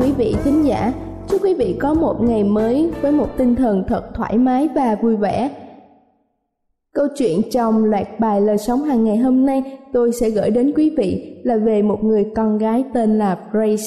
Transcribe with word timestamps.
Quý 0.00 0.12
vị 0.12 0.34
thính 0.44 0.64
giả. 0.64 0.92
Chúc 1.28 1.44
quý 1.44 1.54
vị 1.54 1.76
có 1.80 1.94
một 1.94 2.20
ngày 2.20 2.44
mới 2.44 2.90
với 3.00 3.12
một 3.12 3.28
tinh 3.36 3.54
thần 3.54 3.84
thật 3.88 4.02
thoải 4.14 4.38
mái 4.38 4.68
và 4.74 4.96
vui 5.02 5.16
vẻ. 5.16 5.50
Câu 6.94 7.06
chuyện 7.16 7.40
trong 7.50 7.84
loạt 7.84 8.20
bài 8.20 8.40
lời 8.40 8.58
sống 8.58 8.82
hàng 8.82 9.04
ngày 9.04 9.16
hôm 9.16 9.46
nay 9.46 9.78
tôi 9.92 10.12
sẽ 10.12 10.30
gửi 10.30 10.50
đến 10.50 10.72
quý 10.76 10.94
vị 10.96 11.40
là 11.44 11.56
về 11.56 11.82
một 11.82 12.04
người 12.04 12.26
con 12.36 12.58
gái 12.58 12.84
tên 12.94 13.18
là 13.18 13.38
Grace. 13.52 13.84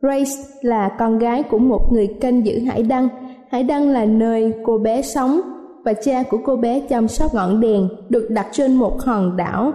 Grace 0.00 0.30
là 0.62 0.96
con 0.98 1.18
gái 1.18 1.42
của 1.42 1.58
một 1.58 1.92
người 1.92 2.06
canh 2.20 2.46
giữ 2.46 2.58
hải 2.58 2.82
đăng. 2.82 3.08
Hải 3.50 3.62
đăng 3.62 3.88
là 3.88 4.04
nơi 4.04 4.52
cô 4.64 4.78
bé 4.78 5.02
sống 5.02 5.40
và 5.84 5.92
cha 5.92 6.22
của 6.22 6.38
cô 6.44 6.56
bé 6.56 6.80
chăm 6.80 7.08
sóc 7.08 7.34
ngọn 7.34 7.60
đèn 7.60 7.88
được 8.08 8.26
đặt 8.30 8.46
trên 8.52 8.74
một 8.74 9.00
hòn 9.00 9.36
đảo 9.36 9.72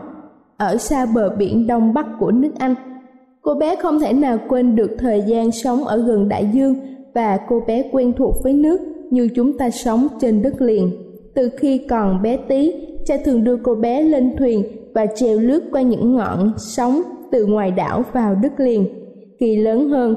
ở 0.58 0.78
xa 0.78 1.06
bờ 1.06 1.30
biển 1.30 1.68
đông 1.68 1.94
bắc 1.94 2.06
của 2.20 2.32
nước 2.32 2.52
Anh. 2.60 2.76
Cô 3.48 3.54
bé 3.54 3.76
không 3.76 4.00
thể 4.00 4.14
nào 4.14 4.38
quên 4.48 4.76
được 4.76 4.92
thời 4.98 5.22
gian 5.22 5.52
sống 5.52 5.84
ở 5.84 5.98
gần 5.98 6.30
đại 6.30 6.50
dương 6.54 6.76
và 7.14 7.38
cô 7.50 7.62
bé 7.68 7.90
quen 7.92 8.14
thuộc 8.18 8.36
với 8.44 8.54
nước 8.54 8.80
như 9.12 9.30
chúng 9.36 9.58
ta 9.58 9.70
sống 9.70 10.08
trên 10.20 10.42
đất 10.42 10.62
liền. 10.62 10.92
Từ 11.36 11.50
khi 11.58 11.78
còn 11.90 12.22
bé 12.22 12.38
tí, 12.38 12.74
cha 13.06 13.16
thường 13.26 13.44
đưa 13.44 13.58
cô 13.64 13.76
bé 13.76 14.02
lên 14.02 14.36
thuyền 14.38 14.64
và 14.94 15.06
trèo 15.16 15.40
lướt 15.40 15.64
qua 15.72 15.82
những 15.82 16.16
ngọn 16.16 16.54
sóng 16.58 17.02
từ 17.32 17.46
ngoài 17.46 17.72
đảo 17.72 18.04
vào 18.14 18.36
đất 18.36 18.60
liền. 18.60 18.86
Khi 19.40 19.56
lớn 19.56 19.90
hơn, 19.90 20.16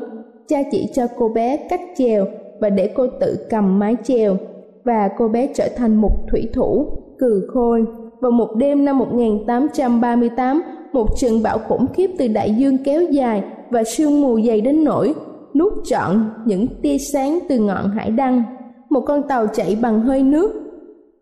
cha 0.48 0.62
chỉ 0.70 0.88
cho 0.94 1.06
cô 1.18 1.28
bé 1.28 1.56
cách 1.56 1.82
chèo 1.97 2.26
và 2.60 2.70
để 2.70 2.91
cô 2.94 3.06
tự 3.20 3.47
cầm 3.50 3.78
mái 3.78 3.97
chèo 4.04 4.36
và 4.84 5.08
cô 5.18 5.28
bé 5.28 5.48
trở 5.54 5.68
thành 5.76 5.97
một 5.97 6.12
thủy 6.30 6.48
thủ 6.52 6.86
cừ 7.18 7.48
khôi. 7.52 7.84
Vào 8.20 8.30
một 8.30 8.56
đêm 8.56 8.84
năm 8.84 8.98
1838, 8.98 10.62
một 10.93 11.06
trận 11.17 11.43
bão 11.43 11.59
khủng 11.59 11.87
khiếp 11.95 12.11
từ 12.19 12.28
đại 12.28 12.55
dương 12.55 12.78
kéo 12.84 13.03
dài 13.03 13.45
và 13.71 13.84
sương 13.84 14.21
mù 14.21 14.41
dày 14.41 14.61
đến 14.61 14.84
nỗi 14.84 15.15
nuốt 15.55 15.73
trọn 15.84 16.31
những 16.45 16.67
tia 16.83 16.97
sáng 17.12 17.39
từ 17.49 17.59
ngọn 17.59 17.91
hải 17.91 18.11
đăng. 18.11 18.43
Một 18.91 19.01
con 19.06 19.28
tàu 19.28 19.47
chạy 19.47 19.78
bằng 19.83 20.01
hơi 20.01 20.23
nước 20.23 20.53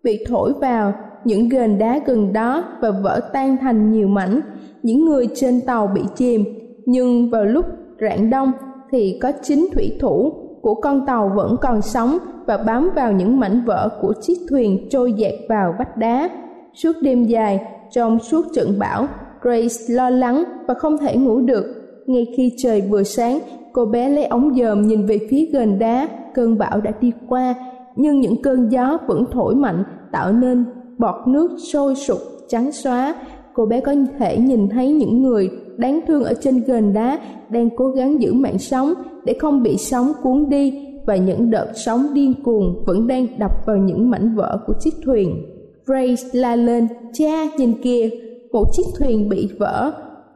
bị 0.02 0.24
thổi 0.28 0.52
vào 0.60 0.92
những 1.24 1.48
gền 1.48 1.78
đá 1.78 2.00
gần 2.06 2.32
đó 2.32 2.64
và 2.80 2.90
vỡ 2.90 3.20
tan 3.32 3.56
thành 3.60 3.92
nhiều 3.92 4.08
mảnh. 4.08 4.40
Những 4.82 5.04
người 5.04 5.28
trên 5.34 5.60
tàu 5.60 5.86
bị 5.86 6.02
chìm, 6.16 6.44
nhưng 6.86 7.30
vào 7.30 7.44
lúc 7.44 7.66
rạng 8.00 8.30
đông 8.30 8.52
thì 8.90 9.18
có 9.22 9.32
chín 9.42 9.68
thủy 9.74 9.96
thủ 10.00 10.32
của 10.62 10.74
con 10.74 11.06
tàu 11.06 11.32
vẫn 11.36 11.56
còn 11.60 11.82
sống 11.82 12.18
và 12.46 12.56
bám 12.56 12.90
vào 12.94 13.12
những 13.12 13.40
mảnh 13.40 13.62
vỡ 13.66 13.88
của 14.00 14.14
chiếc 14.20 14.38
thuyền 14.50 14.88
trôi 14.90 15.12
dạt 15.12 15.34
vào 15.48 15.74
vách 15.78 15.96
đá. 15.96 16.30
Suốt 16.74 16.92
đêm 17.02 17.24
dài, 17.24 17.60
trong 17.90 18.18
suốt 18.18 18.46
trận 18.54 18.78
bão, 18.78 19.06
Grace 19.42 19.94
lo 19.94 20.10
lắng 20.10 20.44
và 20.66 20.74
không 20.74 20.98
thể 20.98 21.16
ngủ 21.16 21.40
được. 21.40 21.64
Ngay 22.06 22.26
khi 22.36 22.52
trời 22.58 22.80
vừa 22.80 23.02
sáng, 23.02 23.38
cô 23.72 23.86
bé 23.86 24.08
lấy 24.08 24.24
ống 24.24 24.54
dòm 24.54 24.82
nhìn 24.82 25.06
về 25.06 25.18
phía 25.30 25.46
gần 25.52 25.78
đá, 25.78 26.08
cơn 26.34 26.58
bão 26.58 26.80
đã 26.80 26.92
đi 27.00 27.12
qua, 27.28 27.54
nhưng 27.96 28.20
những 28.20 28.42
cơn 28.42 28.68
gió 28.68 28.98
vẫn 29.06 29.24
thổi 29.32 29.54
mạnh 29.54 29.84
tạo 30.12 30.32
nên 30.32 30.64
bọt 30.98 31.28
nước 31.28 31.50
sôi 31.72 31.94
sục 31.94 32.18
trắng 32.48 32.72
xóa. 32.72 33.14
Cô 33.54 33.66
bé 33.66 33.80
có 33.80 33.94
thể 34.18 34.38
nhìn 34.38 34.68
thấy 34.68 34.92
những 34.92 35.22
người 35.22 35.50
đáng 35.76 36.00
thương 36.06 36.24
ở 36.24 36.34
trên 36.40 36.62
gần 36.66 36.92
đá 36.92 37.18
đang 37.50 37.70
cố 37.76 37.88
gắng 37.88 38.22
giữ 38.22 38.32
mạng 38.32 38.58
sống 38.58 38.94
để 39.24 39.36
không 39.40 39.62
bị 39.62 39.76
sóng 39.76 40.12
cuốn 40.22 40.48
đi 40.48 40.84
và 41.06 41.16
những 41.16 41.50
đợt 41.50 41.66
sóng 41.74 42.06
điên 42.14 42.34
cuồng 42.44 42.84
vẫn 42.86 43.06
đang 43.06 43.26
đập 43.38 43.50
vào 43.66 43.76
những 43.76 44.10
mảnh 44.10 44.34
vỡ 44.36 44.58
của 44.66 44.74
chiếc 44.80 44.94
thuyền. 45.04 45.44
Grace 45.86 46.22
la 46.32 46.56
lên, 46.56 46.88
cha 47.12 47.44
nhìn 47.58 47.72
kìa, 47.82 48.10
một 48.52 48.64
chiếc 48.72 48.82
thuyền 48.98 49.28
bị 49.28 49.48
vỡ 49.58 49.92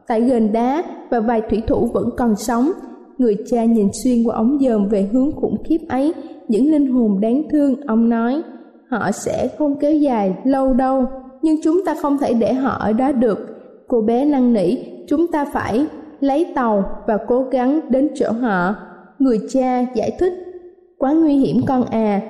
tại 0.07 0.21
gần 0.21 0.53
đá 0.53 0.83
và 1.09 1.19
vài 1.19 1.41
thủy 1.49 1.61
thủ 1.67 1.89
vẫn 1.93 2.09
còn 2.17 2.35
sống. 2.35 2.71
Người 3.17 3.37
cha 3.49 3.65
nhìn 3.65 3.87
xuyên 4.03 4.23
qua 4.23 4.35
ống 4.35 4.57
dòm 4.61 4.87
về 4.87 5.09
hướng 5.13 5.31
khủng 5.31 5.63
khiếp 5.63 5.77
ấy, 5.89 6.13
những 6.47 6.71
linh 6.71 6.91
hồn 6.91 7.21
đáng 7.21 7.43
thương, 7.51 7.75
ông 7.87 8.09
nói, 8.09 8.41
họ 8.89 9.11
sẽ 9.11 9.47
không 9.57 9.79
kéo 9.79 9.95
dài 9.95 10.35
lâu 10.43 10.73
đâu, 10.73 11.05
nhưng 11.41 11.55
chúng 11.63 11.85
ta 11.85 11.95
không 12.01 12.17
thể 12.17 12.33
để 12.33 12.53
họ 12.53 12.69
ở 12.69 12.93
đó 12.93 13.11
được. 13.11 13.39
Cô 13.87 14.01
bé 14.01 14.25
năn 14.25 14.53
nỉ, 14.53 14.77
chúng 15.07 15.27
ta 15.27 15.45
phải 15.45 15.85
lấy 16.19 16.45
tàu 16.55 16.85
và 17.07 17.17
cố 17.27 17.43
gắng 17.51 17.79
đến 17.89 18.09
chỗ 18.15 18.31
họ. 18.31 18.75
Người 19.19 19.39
cha 19.49 19.85
giải 19.95 20.11
thích, 20.19 20.33
quá 20.97 21.13
nguy 21.13 21.35
hiểm 21.35 21.61
con 21.67 21.85
à, 21.85 22.21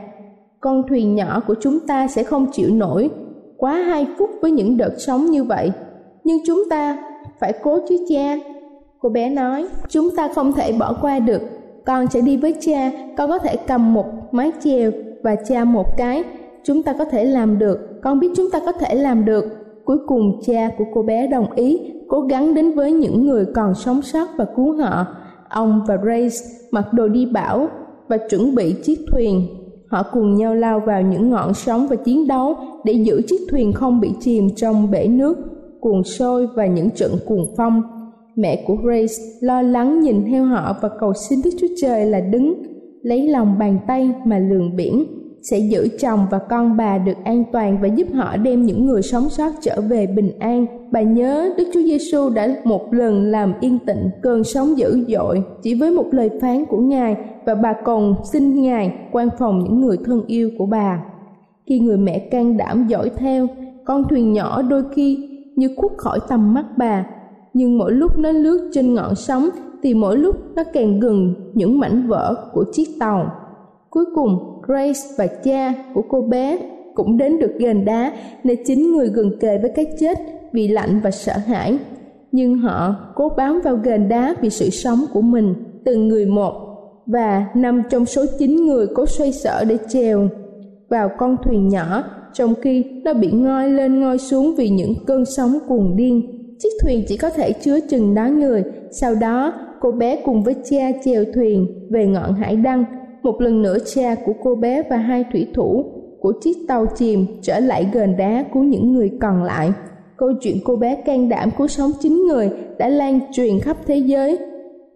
con 0.59 0.83
thuyền 0.89 1.16
nhỏ 1.16 1.41
của 1.47 1.55
chúng 1.61 1.79
ta 1.79 2.07
sẽ 2.07 2.23
không 2.23 2.47
chịu 2.51 2.69
nổi 2.73 3.09
quá 3.63 3.74
hai 3.74 4.07
phút 4.18 4.29
với 4.41 4.51
những 4.51 4.78
đợt 4.78 4.94
sóng 4.97 5.25
như 5.25 5.44
vậy. 5.44 5.72
Nhưng 6.24 6.38
chúng 6.46 6.63
ta 6.69 6.97
phải 7.40 7.53
cố 7.63 7.79
chứ 7.90 7.97
cha. 8.09 8.38
Cô 9.00 9.09
bé 9.09 9.29
nói, 9.29 9.68
chúng 9.90 10.16
ta 10.16 10.28
không 10.35 10.53
thể 10.53 10.72
bỏ 10.72 10.97
qua 11.01 11.19
được. 11.19 11.41
Con 11.85 12.08
sẽ 12.08 12.22
đi 12.22 12.37
với 12.37 12.55
cha, 12.61 12.91
con 13.17 13.29
có 13.29 13.40
thể 13.40 13.55
cầm 13.67 13.93
một 13.93 14.05
mái 14.32 14.52
chèo 14.64 14.91
và 15.23 15.35
cha 15.35 15.64
một 15.64 15.97
cái. 15.97 16.23
Chúng 16.64 16.84
ta 16.84 16.93
có 16.93 17.05
thể 17.05 17.26
làm 17.26 17.59
được, 17.59 18.02
con 18.02 18.20
biết 18.20 18.28
chúng 18.35 18.52
ta 18.52 18.59
có 18.66 18.72
thể 18.72 18.96
làm 18.96 19.26
được. 19.26 19.46
Cuối 19.85 19.97
cùng 20.08 20.41
cha 20.46 20.70
của 20.78 20.85
cô 20.93 21.03
bé 21.03 21.28
đồng 21.28 21.52
ý 21.55 21.91
cố 22.08 22.22
gắng 22.22 22.53
đến 22.53 22.72
với 22.72 22.91
những 22.91 23.28
người 23.28 23.46
còn 23.55 23.76
sống 23.76 24.02
sót 24.02 24.28
và 24.37 24.46
cứu 24.55 24.78
họ. 24.78 25.05
Ông 25.49 25.82
và 25.87 25.96
Grace 25.96 26.37
mặc 26.72 26.93
đồ 26.93 27.08
đi 27.08 27.26
bão 27.26 27.67
và 28.08 28.17
chuẩn 28.29 28.55
bị 28.55 28.76
chiếc 28.84 28.99
thuyền 29.11 29.47
Họ 29.93 30.03
cùng 30.11 30.35
nhau 30.35 30.55
lao 30.55 30.79
vào 30.79 31.01
những 31.01 31.29
ngọn 31.29 31.53
sóng 31.53 31.87
và 31.87 31.95
chiến 31.95 32.28
đấu 32.28 32.55
để 32.84 32.93
giữ 32.93 33.22
chiếc 33.28 33.41
thuyền 33.49 33.73
không 33.73 33.99
bị 34.01 34.09
chìm 34.19 34.49
trong 34.55 34.91
bể 34.91 35.07
nước, 35.07 35.37
cuồng 35.79 36.03
sôi 36.03 36.47
và 36.55 36.66
những 36.66 36.90
trận 36.90 37.11
cuồng 37.25 37.45
phong. 37.57 37.81
Mẹ 38.35 38.63
của 38.67 38.75
Grace 38.75 39.13
lo 39.41 39.61
lắng 39.61 40.01
nhìn 40.01 40.23
theo 40.28 40.45
họ 40.45 40.75
và 40.81 40.90
cầu 40.99 41.13
xin 41.29 41.40
Đức 41.43 41.49
Chúa 41.61 41.67
Trời 41.81 42.05
là 42.05 42.19
đứng, 42.19 42.53
lấy 43.01 43.28
lòng 43.28 43.55
bàn 43.59 43.79
tay 43.87 44.11
mà 44.25 44.40
lường 44.40 44.75
biển, 44.75 45.05
sẽ 45.43 45.57
giữ 45.57 45.87
chồng 45.99 46.19
và 46.31 46.40
con 46.40 46.78
bà 46.78 46.97
được 46.97 47.17
an 47.23 47.43
toàn 47.51 47.78
và 47.81 47.87
giúp 47.87 48.07
họ 48.13 48.37
đem 48.37 48.66
những 48.66 48.85
người 48.85 49.01
sống 49.01 49.29
sót 49.29 49.51
trở 49.61 49.81
về 49.81 50.07
bình 50.07 50.40
an. 50.40 50.66
Bà 50.91 51.01
nhớ 51.01 51.53
Đức 51.57 51.63
Chúa 51.73 51.81
Giêsu 51.81 52.29
đã 52.29 52.55
một 52.63 52.93
lần 52.93 53.31
làm 53.31 53.53
yên 53.59 53.79
tĩnh 53.79 54.09
cơn 54.22 54.43
sóng 54.43 54.78
dữ 54.78 55.05
dội 55.07 55.43
chỉ 55.63 55.75
với 55.75 55.91
một 55.91 56.05
lời 56.11 56.29
phán 56.41 56.66
của 56.66 56.78
Ngài 56.78 57.16
và 57.45 57.55
bà 57.55 57.73
còn 57.85 58.16
xin 58.31 58.61
Ngài 58.61 58.93
quan 59.11 59.29
phòng 59.40 59.59
những 59.63 59.81
người 59.81 59.97
thân 60.05 60.23
yêu 60.28 60.49
của 60.57 60.66
bà. 60.66 61.03
Khi 61.66 61.79
người 61.79 61.97
mẹ 61.97 62.19
can 62.19 62.57
đảm 62.57 62.87
dõi 62.87 63.11
theo, 63.17 63.47
con 63.85 64.03
thuyền 64.09 64.34
nhỏ 64.34 64.61
đôi 64.61 64.84
khi 64.96 65.29
như 65.55 65.69
khuất 65.78 65.91
khỏi 65.97 66.19
tầm 66.29 66.53
mắt 66.53 66.66
bà 66.78 67.05
nhưng 67.53 67.78
mỗi 67.78 67.91
lúc 67.91 68.17
nó 68.17 68.31
lướt 68.31 68.69
trên 68.73 68.93
ngọn 68.93 69.16
sóng 69.16 69.49
thì 69.84 69.93
mỗi 69.93 70.17
lúc 70.17 70.35
nó 70.55 70.63
càng 70.73 70.99
gần 70.99 71.34
những 71.53 71.79
mảnh 71.79 72.07
vỡ 72.07 72.49
của 72.53 72.66
chiếc 72.73 72.87
tàu 72.99 73.31
cuối 73.89 74.05
cùng 74.16 74.53
grace 74.67 74.99
và 75.17 75.27
cha 75.27 75.73
của 75.93 76.01
cô 76.09 76.21
bé 76.21 76.57
cũng 76.95 77.17
đến 77.17 77.39
được 77.39 77.51
gần 77.59 77.85
đá 77.85 78.11
nơi 78.43 78.57
chính 78.65 78.91
người 78.91 79.07
gần 79.07 79.31
kề 79.39 79.57
với 79.57 79.71
cái 79.75 79.85
chết 79.99 80.17
vì 80.51 80.67
lạnh 80.67 80.99
và 81.03 81.11
sợ 81.11 81.33
hãi. 81.47 81.77
Nhưng 82.31 82.55
họ 82.55 82.95
cố 83.15 83.29
bám 83.37 83.61
vào 83.63 83.75
gần 83.75 84.09
đá 84.09 84.35
vì 84.41 84.49
sự 84.49 84.69
sống 84.69 85.05
của 85.13 85.21
mình 85.21 85.53
từng 85.85 86.07
người 86.07 86.25
một 86.25 86.53
và 87.05 87.45
năm 87.55 87.81
trong 87.89 88.05
số 88.05 88.25
chín 88.39 88.65
người 88.65 88.87
cố 88.95 89.05
xoay 89.05 89.31
sở 89.31 89.63
để 89.63 89.77
trèo 89.89 90.29
vào 90.89 91.09
con 91.17 91.37
thuyền 91.43 91.67
nhỏ, 91.67 92.03
trong 92.33 92.53
khi 92.61 92.83
nó 93.03 93.13
bị 93.13 93.31
ngoi 93.31 93.69
lên 93.69 93.99
ngoi 93.99 94.17
xuống 94.17 94.55
vì 94.57 94.69
những 94.69 94.93
cơn 95.07 95.25
sóng 95.25 95.57
cuồng 95.67 95.95
điên. 95.95 96.39
Chiếc 96.59 96.69
thuyền 96.81 97.03
chỉ 97.07 97.17
có 97.17 97.29
thể 97.29 97.51
chứa 97.51 97.79
chừng 97.89 98.15
đó 98.15 98.27
người. 98.27 98.63
Sau 98.91 99.15
đó, 99.15 99.53
cô 99.79 99.91
bé 99.91 100.21
cùng 100.25 100.43
với 100.43 100.55
cha 100.69 100.91
chèo 101.05 101.23
thuyền 101.33 101.67
về 101.89 102.05
ngọn 102.05 102.33
hải 102.33 102.55
đăng 102.55 102.85
một 103.23 103.41
lần 103.41 103.61
nữa, 103.61 103.78
cha 103.85 104.16
của 104.25 104.34
cô 104.43 104.55
bé 104.55 104.84
và 104.90 104.97
hai 104.97 105.25
thủy 105.31 105.47
thủ 105.53 105.85
của 106.20 106.34
chiếc 106.41 106.58
tàu 106.67 106.85
chìm 106.96 107.25
trở 107.41 107.59
lại 107.59 107.87
gần 107.93 108.17
đá 108.17 108.46
của 108.53 108.59
những 108.59 108.93
người 108.93 109.11
còn 109.22 109.43
lại. 109.43 109.72
Câu 110.17 110.29
chuyện 110.41 110.58
cô 110.64 110.75
bé 110.75 110.96
can 110.96 111.29
đảm 111.29 111.49
cứu 111.58 111.67
sống 111.67 111.91
chín 111.99 112.25
người 112.28 112.52
đã 112.78 112.87
lan 112.87 113.20
truyền 113.31 113.59
khắp 113.59 113.78
thế 113.85 113.97
giới. 113.97 114.37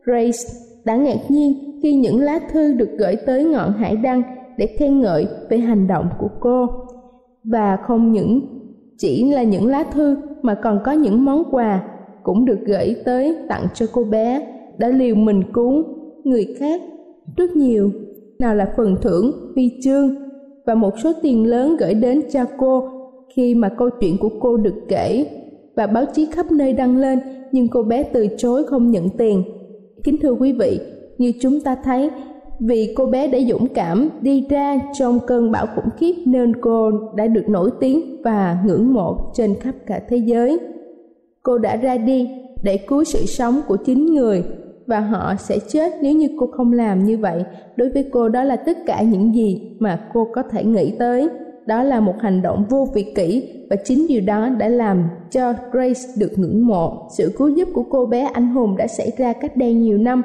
Grace 0.03 0.39
đã 0.85 0.95
ngạc 0.95 1.18
nhiên 1.29 1.79
khi 1.83 1.95
những 1.95 2.19
lá 2.19 2.39
thư 2.51 2.74
được 2.74 2.89
gửi 2.97 3.15
tới 3.25 3.45
ngọn 3.45 3.74
hải 3.74 3.95
đăng 3.95 4.21
để 4.57 4.68
khen 4.79 5.00
ngợi 5.00 5.27
về 5.50 5.57
hành 5.57 5.88
động 5.88 6.09
của 6.19 6.29
cô. 6.39 6.68
Và 7.44 7.77
không 7.88 8.12
những 8.12 8.41
chỉ 8.97 9.31
là 9.33 9.44
những 9.44 9.68
lá 9.68 9.83
thư 9.83 10.18
mà 10.41 10.56
còn 10.63 10.79
có 10.85 10.91
những 10.91 11.25
món 11.25 11.44
quà 11.51 11.83
cũng 12.24 12.45
được 12.45 12.59
gửi 12.65 12.95
tới 13.06 13.38
tặng 13.50 13.68
cho 13.74 13.85
cô 13.94 14.03
bé, 14.03 14.47
đã 14.77 14.88
liều 14.88 15.15
mình 15.15 15.44
cứu 15.53 15.83
người 16.24 16.56
khác. 16.59 16.81
Rất 17.38 17.56
nhiều 17.56 17.91
nào 18.39 18.56
là 18.56 18.74
phần 18.78 18.95
thưởng, 19.01 19.51
huy 19.56 19.80
chương 19.84 20.16
và 20.66 20.75
một 20.75 20.94
số 21.04 21.12
tiền 21.22 21.45
lớn 21.45 21.75
gửi 21.80 21.94
đến 21.94 22.22
cho 22.31 22.45
cô 22.57 22.89
khi 23.36 23.56
mà 23.56 23.69
câu 23.69 23.89
chuyện 24.01 24.18
của 24.18 24.30
cô 24.39 24.57
được 24.57 24.75
kể. 24.88 25.28
Và 25.75 25.88
báo 25.88 26.06
chí 26.13 26.28
khắp 26.31 26.51
nơi 26.51 26.74
đăng 26.74 26.98
lên, 26.98 27.19
nhưng 27.51 27.68
cô 27.68 27.84
bé 27.84 28.04
từ 28.04 28.28
chối 28.38 28.63
không 28.63 28.92
nhận 28.92 29.10
tiền. 29.10 29.44
Kính 30.04 30.18
thưa 30.22 30.31
quý 30.31 30.54
vị, 30.54 30.80
như 31.18 31.31
chúng 31.42 31.62
ta 31.62 31.75
thấy, 31.84 32.10
vì 32.60 32.94
cô 32.95 33.06
bé 33.06 33.28
đã 33.28 33.39
dũng 33.50 33.68
cảm 33.68 34.10
đi 34.22 34.45
ra 34.50 34.80
trong 35.00 35.19
cơn 35.28 35.51
bão 35.51 35.66
khủng 35.75 35.89
khiếp 35.98 36.13
nên 36.25 36.62
cô 36.62 36.92
đã 37.16 37.28
được 37.28 37.50
nổi 37.50 37.69
tiếng 37.80 38.22
và 38.24 38.57
ngưỡng 38.66 38.94
mộ 38.94 39.31
trên 39.34 39.56
khắp 39.60 39.75
cả 39.86 40.01
thế 40.10 40.18
giới. 40.18 40.60
Cô 41.44 41.57
đã 41.57 41.75
ra 41.75 41.98
đi 41.98 42.30
để 42.63 42.78
cứu 42.78 43.04
sự 43.04 43.19
sống 43.25 43.62
của 43.68 43.78
chính 43.86 44.06
người 44.06 44.44
và 44.88 45.00
họ 45.00 45.36
sẽ 45.36 45.60
chết 45.68 45.94
nếu 46.01 46.13
như 46.13 46.28
cô 46.39 46.48
không 46.48 46.74
làm 46.74 47.06
như 47.06 47.18
vậy. 47.18 47.44
Đối 47.75 47.89
với 47.89 48.10
cô, 48.12 48.30
đó 48.30 48.44
là 48.44 48.56
tất 48.56 48.78
cả 48.86 49.01
những 49.01 49.36
gì 49.36 49.78
mà 49.80 50.00
cô 50.13 50.28
có 50.34 50.44
thể 50.44 50.63
nghĩ 50.63 50.95
tới. 51.00 51.30
Đó 51.66 51.84
là 51.84 52.00
một 52.00 52.13
hành 52.19 52.42
động 52.42 52.66
vô 52.69 52.88
vị 52.94 53.06
kỷ 53.16 53.54
và 53.69 53.75
chính 53.75 54.06
điều 54.10 54.22
đó 54.22 54.50
đã 54.50 54.68
làm 54.68 55.04
cho 55.31 55.54
Grace 55.72 56.01
được 56.18 56.31
ngưỡng 56.36 56.68
mộ. 56.68 57.07
Sự 57.18 57.34
cứu 57.38 57.50
giúp 57.50 57.69
của 57.74 57.84
cô 57.89 58.06
bé 58.06 58.30
anh 58.34 58.48
hùng 58.48 58.78
đã 58.78 58.88
xảy 58.88 59.12
ra 59.18 59.34
cách 59.34 59.57
đây 59.57 59.74
nhiều 59.74 59.98
năm 59.98 60.22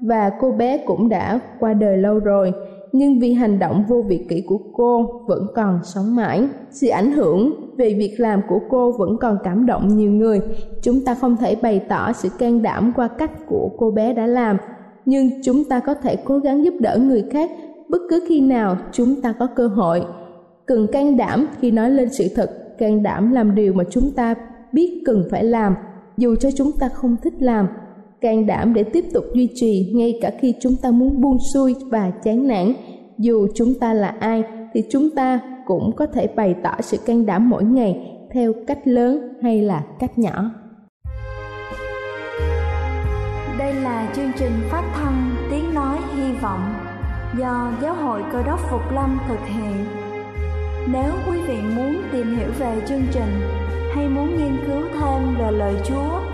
và 0.00 0.30
cô 0.40 0.52
bé 0.52 0.78
cũng 0.78 1.08
đã 1.08 1.40
qua 1.60 1.72
đời 1.72 1.96
lâu 1.96 2.18
rồi 2.18 2.52
nhưng 2.96 3.18
vì 3.18 3.32
hành 3.32 3.58
động 3.58 3.84
vô 3.88 4.04
vị 4.08 4.26
kỷ 4.28 4.40
của 4.40 4.58
cô 4.72 5.06
vẫn 5.26 5.46
còn 5.54 5.80
sống 5.82 6.16
mãi. 6.16 6.42
Sự 6.70 6.88
ảnh 6.88 7.12
hưởng 7.12 7.54
về 7.76 7.94
việc 7.94 8.14
làm 8.18 8.40
của 8.48 8.60
cô 8.70 8.92
vẫn 8.92 9.16
còn 9.20 9.38
cảm 9.44 9.66
động 9.66 9.96
nhiều 9.96 10.10
người. 10.10 10.40
Chúng 10.82 11.04
ta 11.04 11.14
không 11.14 11.36
thể 11.36 11.56
bày 11.62 11.80
tỏ 11.88 12.12
sự 12.12 12.28
can 12.38 12.62
đảm 12.62 12.92
qua 12.96 13.08
cách 13.08 13.30
của 13.46 13.70
cô 13.78 13.90
bé 13.90 14.12
đã 14.14 14.26
làm, 14.26 14.56
nhưng 15.04 15.30
chúng 15.44 15.64
ta 15.64 15.80
có 15.80 15.94
thể 15.94 16.16
cố 16.16 16.38
gắng 16.38 16.64
giúp 16.64 16.74
đỡ 16.80 16.98
người 16.98 17.24
khác 17.30 17.50
bất 17.88 17.98
cứ 18.10 18.24
khi 18.28 18.40
nào 18.40 18.76
chúng 18.92 19.20
ta 19.20 19.34
có 19.38 19.46
cơ 19.46 19.66
hội. 19.66 20.04
Cần 20.66 20.86
can 20.92 21.16
đảm 21.16 21.46
khi 21.60 21.70
nói 21.70 21.90
lên 21.90 22.08
sự 22.12 22.24
thật, 22.36 22.50
can 22.78 23.02
đảm 23.02 23.32
làm 23.32 23.54
điều 23.54 23.72
mà 23.72 23.84
chúng 23.90 24.10
ta 24.16 24.34
biết 24.72 25.02
cần 25.06 25.24
phải 25.30 25.44
làm, 25.44 25.74
dù 26.16 26.34
cho 26.34 26.50
chúng 26.50 26.70
ta 26.80 26.88
không 26.88 27.16
thích 27.22 27.34
làm 27.38 27.66
can 28.24 28.46
đảm 28.46 28.74
để 28.74 28.82
tiếp 28.84 29.04
tục 29.14 29.24
duy 29.34 29.48
trì 29.54 29.92
ngay 29.94 30.18
cả 30.22 30.30
khi 30.40 30.54
chúng 30.60 30.76
ta 30.82 30.90
muốn 30.90 31.20
buông 31.20 31.38
xuôi 31.54 31.74
và 31.90 32.10
chán 32.10 32.48
nản. 32.48 32.72
Dù 33.18 33.46
chúng 33.54 33.74
ta 33.80 33.94
là 33.94 34.16
ai, 34.20 34.42
thì 34.74 34.82
chúng 34.90 35.10
ta 35.10 35.40
cũng 35.66 35.92
có 35.96 36.06
thể 36.06 36.26
bày 36.26 36.54
tỏ 36.62 36.74
sự 36.80 36.96
can 37.06 37.26
đảm 37.26 37.50
mỗi 37.50 37.64
ngày 37.64 37.96
theo 38.32 38.52
cách 38.66 38.78
lớn 38.84 39.28
hay 39.42 39.62
là 39.62 39.84
cách 39.98 40.18
nhỏ. 40.18 40.50
Đây 43.58 43.74
là 43.74 44.12
chương 44.16 44.30
trình 44.38 44.52
phát 44.70 44.92
thanh 44.94 45.30
tiếng 45.50 45.74
nói 45.74 45.98
hy 46.16 46.32
vọng 46.42 46.74
do 47.38 47.72
giáo 47.82 47.94
hội 47.94 48.22
cơ 48.32 48.42
đốc 48.46 48.60
phục 48.70 48.92
lâm 48.94 49.18
thực 49.28 49.40
hiện. 49.46 49.84
Nếu 50.92 51.12
quý 51.28 51.38
vị 51.48 51.56
muốn 51.76 51.96
tìm 52.12 52.36
hiểu 52.36 52.48
về 52.58 52.82
chương 52.88 53.02
trình 53.12 53.40
hay 53.94 54.08
muốn 54.08 54.36
nghiên 54.36 54.56
cứu 54.66 54.82
thêm 55.00 55.36
về 55.38 55.50
lời 55.50 55.74
chúa 55.84 56.33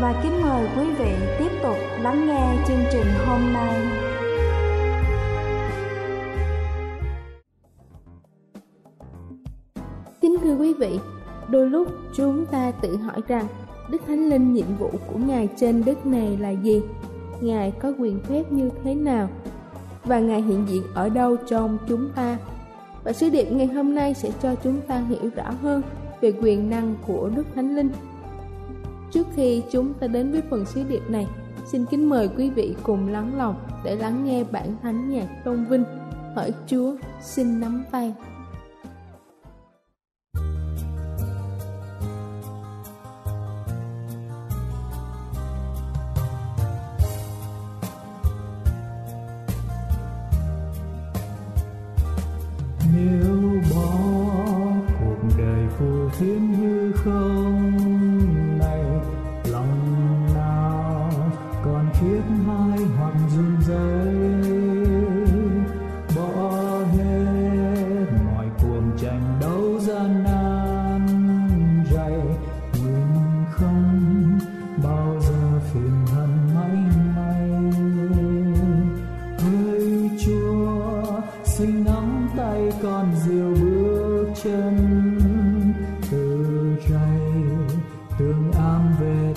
và 0.00 0.20
kính 0.22 0.42
mời 0.42 0.68
quý 0.76 0.84
vị 0.98 1.12
tiếp 1.38 1.50
tục 1.62 1.76
lắng 2.00 2.26
nghe 2.26 2.64
chương 2.68 2.84
trình 2.92 3.06
hôm 3.26 3.52
nay. 3.52 3.86
Kính 10.20 10.36
thưa 10.42 10.54
quý 10.54 10.74
vị, 10.74 10.98
đôi 11.48 11.70
lúc 11.70 11.88
chúng 12.14 12.46
ta 12.46 12.70
tự 12.70 12.96
hỏi 12.96 13.20
rằng 13.28 13.46
Đức 13.90 14.02
Thánh 14.06 14.28
Linh 14.28 14.52
nhiệm 14.52 14.76
vụ 14.78 14.90
của 15.06 15.18
Ngài 15.18 15.48
trên 15.56 15.84
đất 15.84 16.06
này 16.06 16.36
là 16.40 16.50
gì? 16.50 16.82
Ngài 17.40 17.70
có 17.70 17.92
quyền 17.98 18.20
phép 18.20 18.52
như 18.52 18.70
thế 18.84 18.94
nào? 18.94 19.28
Và 20.04 20.18
Ngài 20.18 20.42
hiện 20.42 20.64
diện 20.68 20.82
ở 20.94 21.08
đâu 21.08 21.36
trong 21.36 21.78
chúng 21.88 22.10
ta? 22.14 22.38
Và 23.04 23.12
sứ 23.12 23.30
điệp 23.30 23.52
ngày 23.52 23.66
hôm 23.66 23.94
nay 23.94 24.14
sẽ 24.14 24.30
cho 24.42 24.54
chúng 24.54 24.80
ta 24.80 24.98
hiểu 24.98 25.30
rõ 25.36 25.50
hơn 25.62 25.82
về 26.20 26.32
quyền 26.42 26.70
năng 26.70 26.94
của 27.06 27.30
Đức 27.36 27.44
Thánh 27.54 27.76
Linh 27.76 27.90
Trước 29.10 29.26
khi 29.36 29.62
chúng 29.70 29.94
ta 29.94 30.06
đến 30.06 30.32
với 30.32 30.42
phần 30.50 30.66
sứ 30.66 30.82
điệp 30.88 31.02
này, 31.08 31.26
xin 31.66 31.84
kính 31.90 32.08
mời 32.08 32.28
quý 32.36 32.50
vị 32.50 32.74
cùng 32.82 33.08
lắng 33.08 33.38
lòng 33.38 33.54
để 33.84 33.96
lắng 33.96 34.24
nghe 34.24 34.44
bản 34.44 34.76
thánh 34.82 35.08
nhạc 35.10 35.28
tôn 35.44 35.64
vinh. 35.64 35.84
Hỡi 36.36 36.52
Chúa, 36.66 36.94
xin 37.22 37.60
nắm 37.60 37.84
tay. 37.90 38.14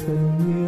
Từ 0.08 0.14
nay 0.14 0.61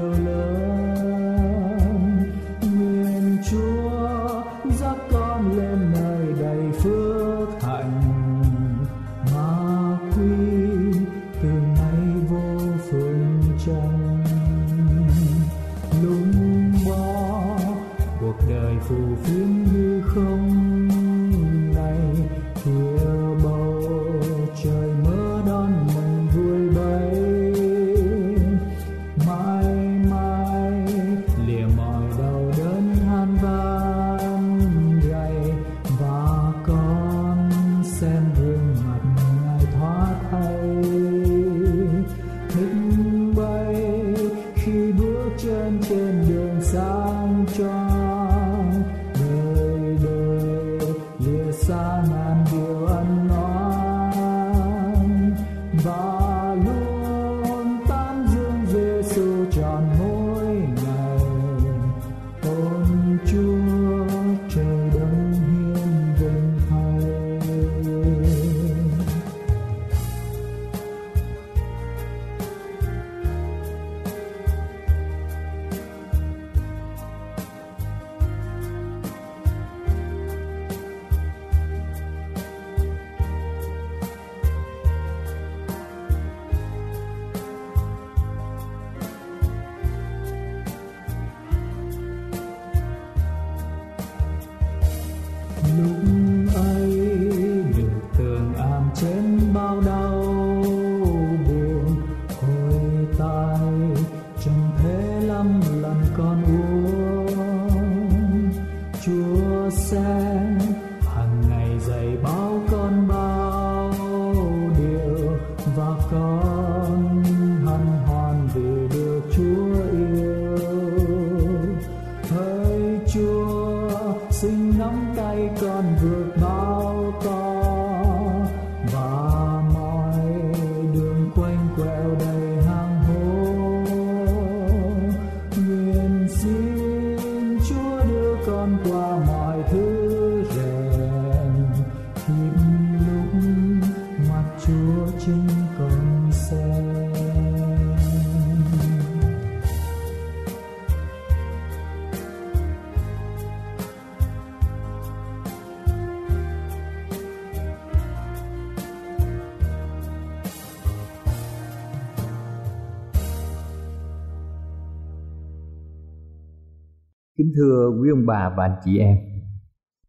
Kính 167.37 167.51
thưa 167.55 167.89
quý 168.01 168.09
ông 168.09 168.25
bà 168.25 168.53
và 168.57 168.63
anh 168.63 168.79
chị 168.85 168.97
em, 168.97 169.17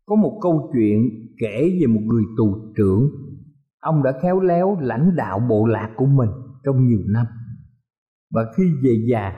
có 0.06 0.16
một 0.16 0.38
câu 0.42 0.70
chuyện 0.72 1.10
kể 1.38 1.78
về 1.80 1.86
một 1.86 2.00
người 2.04 2.24
tù 2.36 2.72
trưởng. 2.76 3.10
Ông 3.80 4.02
đã 4.02 4.12
khéo 4.22 4.40
léo 4.40 4.76
lãnh 4.80 5.16
đạo 5.16 5.40
bộ 5.48 5.66
lạc 5.66 5.90
của 5.96 6.06
mình 6.06 6.30
trong 6.64 6.86
nhiều 6.86 7.00
năm. 7.06 7.26
Và 8.34 8.42
khi 8.56 8.64
về 8.82 9.06
già, 9.10 9.32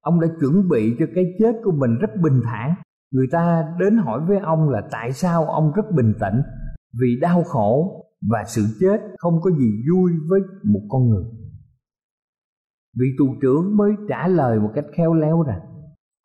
ông 0.00 0.20
đã 0.20 0.28
chuẩn 0.40 0.68
bị 0.68 0.96
cho 0.98 1.06
cái 1.14 1.24
chết 1.38 1.52
của 1.64 1.72
mình 1.72 1.98
rất 2.00 2.10
bình 2.22 2.40
thản. 2.44 2.74
Người 3.12 3.26
ta 3.30 3.74
đến 3.78 3.96
hỏi 3.96 4.20
với 4.28 4.38
ông 4.38 4.68
là 4.68 4.88
tại 4.90 5.12
sao 5.12 5.44
ông 5.44 5.72
rất 5.76 5.84
bình 5.96 6.14
tĩnh 6.20 6.42
vì 7.00 7.18
đau 7.20 7.42
khổ 7.42 8.04
và 8.30 8.44
sự 8.46 8.62
chết 8.80 9.00
không 9.18 9.40
có 9.42 9.50
gì 9.50 9.82
vui 9.92 10.12
với 10.28 10.40
một 10.64 10.82
con 10.88 11.08
người. 11.08 11.24
Vị 12.98 13.06
tù 13.18 13.34
trưởng 13.42 13.76
mới 13.76 13.92
trả 14.08 14.28
lời 14.28 14.60
một 14.60 14.70
cách 14.74 14.86
khéo 14.96 15.14
léo 15.14 15.42
rằng 15.42 15.60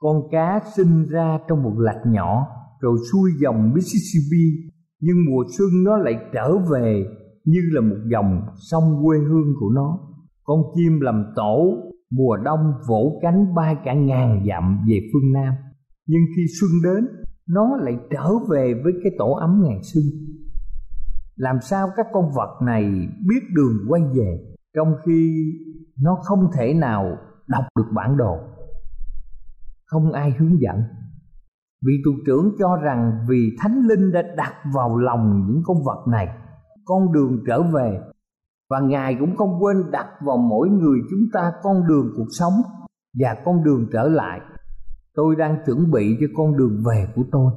con 0.03 0.21
cá 0.31 0.61
sinh 0.75 1.05
ra 1.09 1.39
trong 1.47 1.63
một 1.63 1.73
lạch 1.77 2.01
nhỏ, 2.05 2.47
rồi 2.79 2.97
xuôi 3.11 3.31
dòng 3.41 3.73
Mississippi, 3.73 4.71
nhưng 4.99 5.15
mùa 5.29 5.43
xuân 5.57 5.69
nó 5.83 5.97
lại 5.97 6.13
trở 6.33 6.57
về 6.71 7.05
như 7.45 7.59
là 7.71 7.81
một 7.81 8.01
dòng 8.11 8.41
sông 8.71 9.01
quê 9.05 9.17
hương 9.17 9.53
của 9.59 9.69
nó. 9.69 9.99
Con 10.43 10.61
chim 10.75 10.99
làm 10.99 11.25
tổ, 11.35 11.77
mùa 12.11 12.37
đông 12.37 12.73
vỗ 12.87 13.19
cánh 13.21 13.55
bay 13.55 13.75
cả 13.85 13.93
ngàn 13.93 14.45
dặm 14.49 14.79
về 14.89 14.99
phương 15.13 15.33
nam. 15.33 15.53
Nhưng 16.07 16.21
khi 16.35 16.43
xuân 16.59 16.71
đến, 16.83 17.07
nó 17.47 17.77
lại 17.77 17.97
trở 18.11 18.29
về 18.49 18.73
với 18.83 18.93
cái 19.03 19.11
tổ 19.17 19.31
ấm 19.31 19.61
ngày 19.63 19.79
xuân 19.93 20.03
làm 21.35 21.55
sao 21.61 21.87
các 21.95 22.05
con 22.13 22.31
vật 22.35 22.61
này 22.61 22.83
biết 23.27 23.41
đường 23.55 23.77
quay 23.89 24.01
về, 24.13 24.37
trong 24.75 24.95
khi 25.05 25.51
nó 26.01 26.17
không 26.23 26.39
thể 26.57 26.73
nào 26.73 27.17
đọc 27.47 27.63
được 27.75 27.85
bản 27.95 28.17
đồ? 28.17 28.37
Không 29.93 30.11
ai 30.11 30.31
hướng 30.39 30.61
dẫn. 30.61 30.83
Vị 31.85 31.93
tù 32.05 32.11
trưởng 32.25 32.55
cho 32.59 32.75
rằng 32.83 33.25
vì 33.29 33.55
thánh 33.59 33.81
linh 33.87 34.11
đã 34.11 34.21
đặt 34.37 34.53
vào 34.75 34.97
lòng 34.97 35.45
những 35.47 35.61
con 35.65 35.77
vật 35.85 36.05
này, 36.11 36.27
con 36.85 37.11
đường 37.13 37.43
trở 37.47 37.61
về, 37.63 37.99
và 38.69 38.79
ngài 38.79 39.15
cũng 39.19 39.35
không 39.35 39.63
quên 39.63 39.91
đặt 39.91 40.07
vào 40.25 40.37
mỗi 40.37 40.69
người 40.69 40.99
chúng 41.09 41.29
ta 41.33 41.51
con 41.63 41.87
đường 41.87 42.13
cuộc 42.15 42.27
sống 42.39 42.53
và 43.19 43.35
con 43.45 43.63
đường 43.63 43.87
trở 43.93 44.03
lại. 44.03 44.39
Tôi 45.15 45.35
đang 45.35 45.57
chuẩn 45.65 45.91
bị 45.91 46.17
cho 46.19 46.27
con 46.35 46.57
đường 46.57 46.83
về 46.85 47.07
của 47.15 47.23
tôi. 47.31 47.53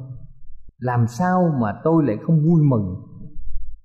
Làm 0.79 1.07
sao 1.07 1.55
mà 1.61 1.81
tôi 1.85 2.05
lại 2.07 2.17
không 2.27 2.37
vui 2.45 2.63
mừng? 2.63 2.95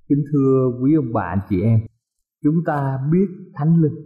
Kính 0.10 0.24
thưa 0.32 0.72
quý 0.82 0.96
ông 0.96 1.14
bà, 1.14 1.24
anh 1.24 1.40
chị 1.50 1.62
em, 1.62 1.80
chúng 2.44 2.56
ta 2.66 3.00
biết 3.12 3.28
thánh 3.54 3.82
linh 3.82 4.06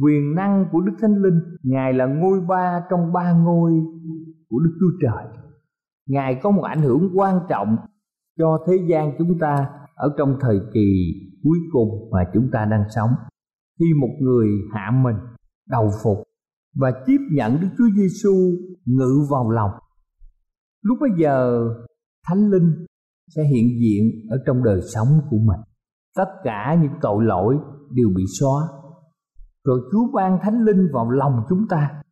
quyền 0.00 0.34
năng 0.34 0.64
của 0.72 0.80
đức 0.80 0.92
thánh 1.00 1.22
linh 1.22 1.40
ngài 1.62 1.92
là 1.92 2.06
ngôi 2.06 2.40
ba 2.48 2.82
trong 2.90 3.12
ba 3.12 3.32
ngôi 3.32 3.72
của 4.48 4.58
đức 4.58 4.76
chúa 4.80 4.96
trời 5.02 5.24
ngài 6.06 6.40
có 6.42 6.50
một 6.50 6.62
ảnh 6.62 6.82
hưởng 6.82 7.10
quan 7.14 7.40
trọng 7.48 7.76
cho 8.38 8.58
thế 8.66 8.72
gian 8.88 9.12
chúng 9.18 9.38
ta 9.38 9.66
ở 9.94 10.14
trong 10.18 10.36
thời 10.40 10.60
kỳ 10.74 11.12
cuối 11.42 11.58
cùng 11.72 12.10
mà 12.10 12.24
chúng 12.34 12.48
ta 12.52 12.64
đang 12.64 12.84
sống 12.96 13.10
khi 13.78 13.86
một 14.00 14.14
người 14.20 14.48
hạ 14.72 14.90
mình, 15.02 15.16
đầu 15.68 15.90
phục 16.02 16.18
và 16.74 16.92
tiếp 17.06 17.18
nhận 17.32 17.60
Đức 17.60 17.68
Chúa 17.78 17.88
Giêsu 17.96 18.34
ngự 18.84 19.26
vào 19.30 19.50
lòng. 19.50 19.70
Lúc 20.82 20.98
bấy 21.00 21.10
giờ 21.18 21.68
Thánh 22.26 22.50
Linh 22.50 22.86
sẽ 23.36 23.42
hiện 23.42 23.80
diện 23.80 24.28
ở 24.30 24.36
trong 24.46 24.64
đời 24.64 24.80
sống 24.94 25.08
của 25.30 25.38
mình. 25.38 25.60
Tất 26.16 26.28
cả 26.44 26.78
những 26.82 26.92
tội 27.02 27.24
lỗi 27.24 27.56
đều 27.90 28.08
bị 28.16 28.24
xóa. 28.40 28.68
Rồi 29.64 29.80
Chúa 29.92 30.12
ban 30.14 30.38
Thánh 30.42 30.64
Linh 30.64 30.88
vào 30.92 31.10
lòng 31.10 31.42
chúng 31.48 31.68
ta 31.68 32.02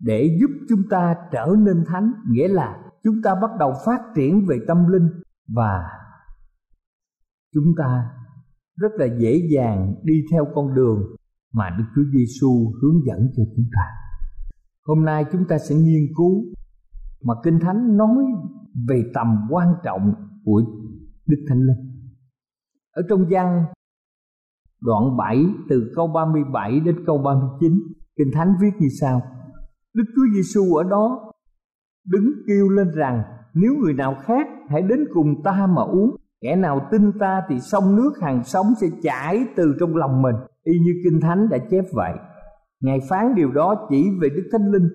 để 0.00 0.38
giúp 0.40 0.50
chúng 0.68 0.82
ta 0.90 1.14
trở 1.32 1.54
nên 1.58 1.84
thánh, 1.86 2.12
nghĩa 2.30 2.48
là 2.48 2.78
chúng 3.04 3.22
ta 3.24 3.34
bắt 3.42 3.50
đầu 3.58 3.72
phát 3.86 4.00
triển 4.16 4.46
về 4.48 4.58
tâm 4.68 4.86
linh 4.88 5.08
và 5.54 5.82
chúng 7.54 7.74
ta 7.78 8.10
rất 8.76 8.92
là 8.94 9.06
dễ 9.18 9.48
dàng 9.54 9.94
đi 10.02 10.14
theo 10.32 10.46
con 10.54 10.74
đường 10.74 11.02
mà 11.52 11.70
Đức 11.78 11.84
Chúa 11.94 12.02
Giêsu 12.12 12.72
hướng 12.82 13.06
dẫn 13.06 13.18
cho 13.36 13.42
chúng 13.56 13.64
ta. 13.76 13.82
Hôm 14.86 15.04
nay 15.04 15.24
chúng 15.32 15.44
ta 15.48 15.58
sẽ 15.58 15.74
nghiên 15.74 16.02
cứu 16.16 16.44
mà 17.24 17.34
Kinh 17.44 17.58
Thánh 17.60 17.96
nói 17.96 18.24
về 18.88 19.02
tầm 19.14 19.46
quan 19.50 19.74
trọng 19.84 20.14
của 20.44 20.62
Đức 21.26 21.44
Thánh 21.48 21.60
Linh. 21.60 22.10
Ở 22.92 23.02
trong 23.08 23.24
văn 23.30 23.64
đoạn 24.80 25.16
7 25.16 25.46
từ 25.68 25.92
câu 25.96 26.06
37 26.06 26.80
đến 26.80 27.04
câu 27.06 27.18
39, 27.18 27.72
Kinh 28.18 28.30
Thánh 28.34 28.54
viết 28.60 28.70
như 28.78 28.88
sau: 29.00 29.22
Đức 29.94 30.04
Chúa 30.16 30.26
Giêsu 30.34 30.74
ở 30.74 30.84
đó 30.84 31.32
đứng 32.06 32.32
kêu 32.46 32.68
lên 32.68 32.90
rằng 32.94 33.22
nếu 33.54 33.74
người 33.74 33.94
nào 33.94 34.16
khác 34.22 34.46
hãy 34.68 34.82
đến 34.82 35.04
cùng 35.14 35.42
ta 35.42 35.66
mà 35.66 35.82
uống. 35.82 36.16
Kẻ 36.40 36.56
nào 36.56 36.88
tin 36.90 37.18
ta 37.18 37.42
thì 37.48 37.60
sông 37.60 37.96
nước 37.96 38.12
hàng 38.22 38.44
sống 38.44 38.66
sẽ 38.80 38.86
chảy 39.02 39.46
từ 39.56 39.76
trong 39.80 39.96
lòng 39.96 40.22
mình. 40.22 40.34
Y 40.64 40.78
như 40.78 40.92
kinh 41.04 41.20
thánh 41.20 41.48
đã 41.48 41.58
chép 41.70 41.84
vậy. 41.92 42.12
Ngài 42.80 42.98
phán 43.08 43.34
điều 43.34 43.52
đó 43.52 43.86
chỉ 43.88 44.10
về 44.20 44.28
đức 44.28 44.48
thánh 44.52 44.70
linh 44.70 44.88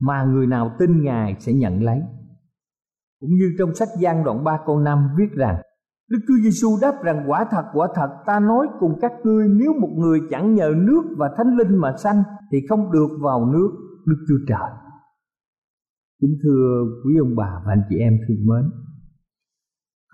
mà 0.00 0.24
người 0.24 0.46
nào 0.46 0.76
tin 0.78 1.02
ngài 1.04 1.36
sẽ 1.38 1.52
nhận 1.52 1.82
lấy. 1.82 2.00
Cũng 3.20 3.30
như 3.30 3.54
trong 3.58 3.74
sách 3.74 3.88
gian 4.00 4.24
đoạn 4.24 4.44
3 4.44 4.58
câu 4.66 4.80
5 4.80 5.08
viết 5.18 5.32
rằng 5.32 5.56
Đức 6.10 6.18
Chúa 6.28 6.34
Giêsu 6.42 6.68
đáp 6.82 7.02
rằng 7.02 7.24
quả 7.28 7.46
thật 7.50 7.64
quả 7.72 7.88
thật 7.94 8.08
ta 8.26 8.40
nói 8.40 8.66
cùng 8.80 8.98
các 9.00 9.12
ngươi 9.24 9.48
nếu 9.48 9.72
một 9.80 9.90
người 9.96 10.20
chẳng 10.30 10.54
nhờ 10.54 10.74
nước 10.76 11.02
và 11.16 11.34
thánh 11.36 11.56
linh 11.56 11.76
mà 11.76 11.96
sanh 11.96 12.22
thì 12.52 12.58
không 12.68 12.92
được 12.92 13.08
vào 13.20 13.46
nước 13.52 13.70
Đức 14.06 14.24
Chúa 14.28 14.44
Trời. 14.48 14.70
Kính 16.20 16.38
thưa 16.42 16.84
quý 17.04 17.16
ông 17.20 17.36
bà 17.36 17.62
và 17.66 17.72
anh 17.72 17.82
chị 17.88 17.96
em 17.98 18.18
thương 18.28 18.46
mến, 18.46 18.70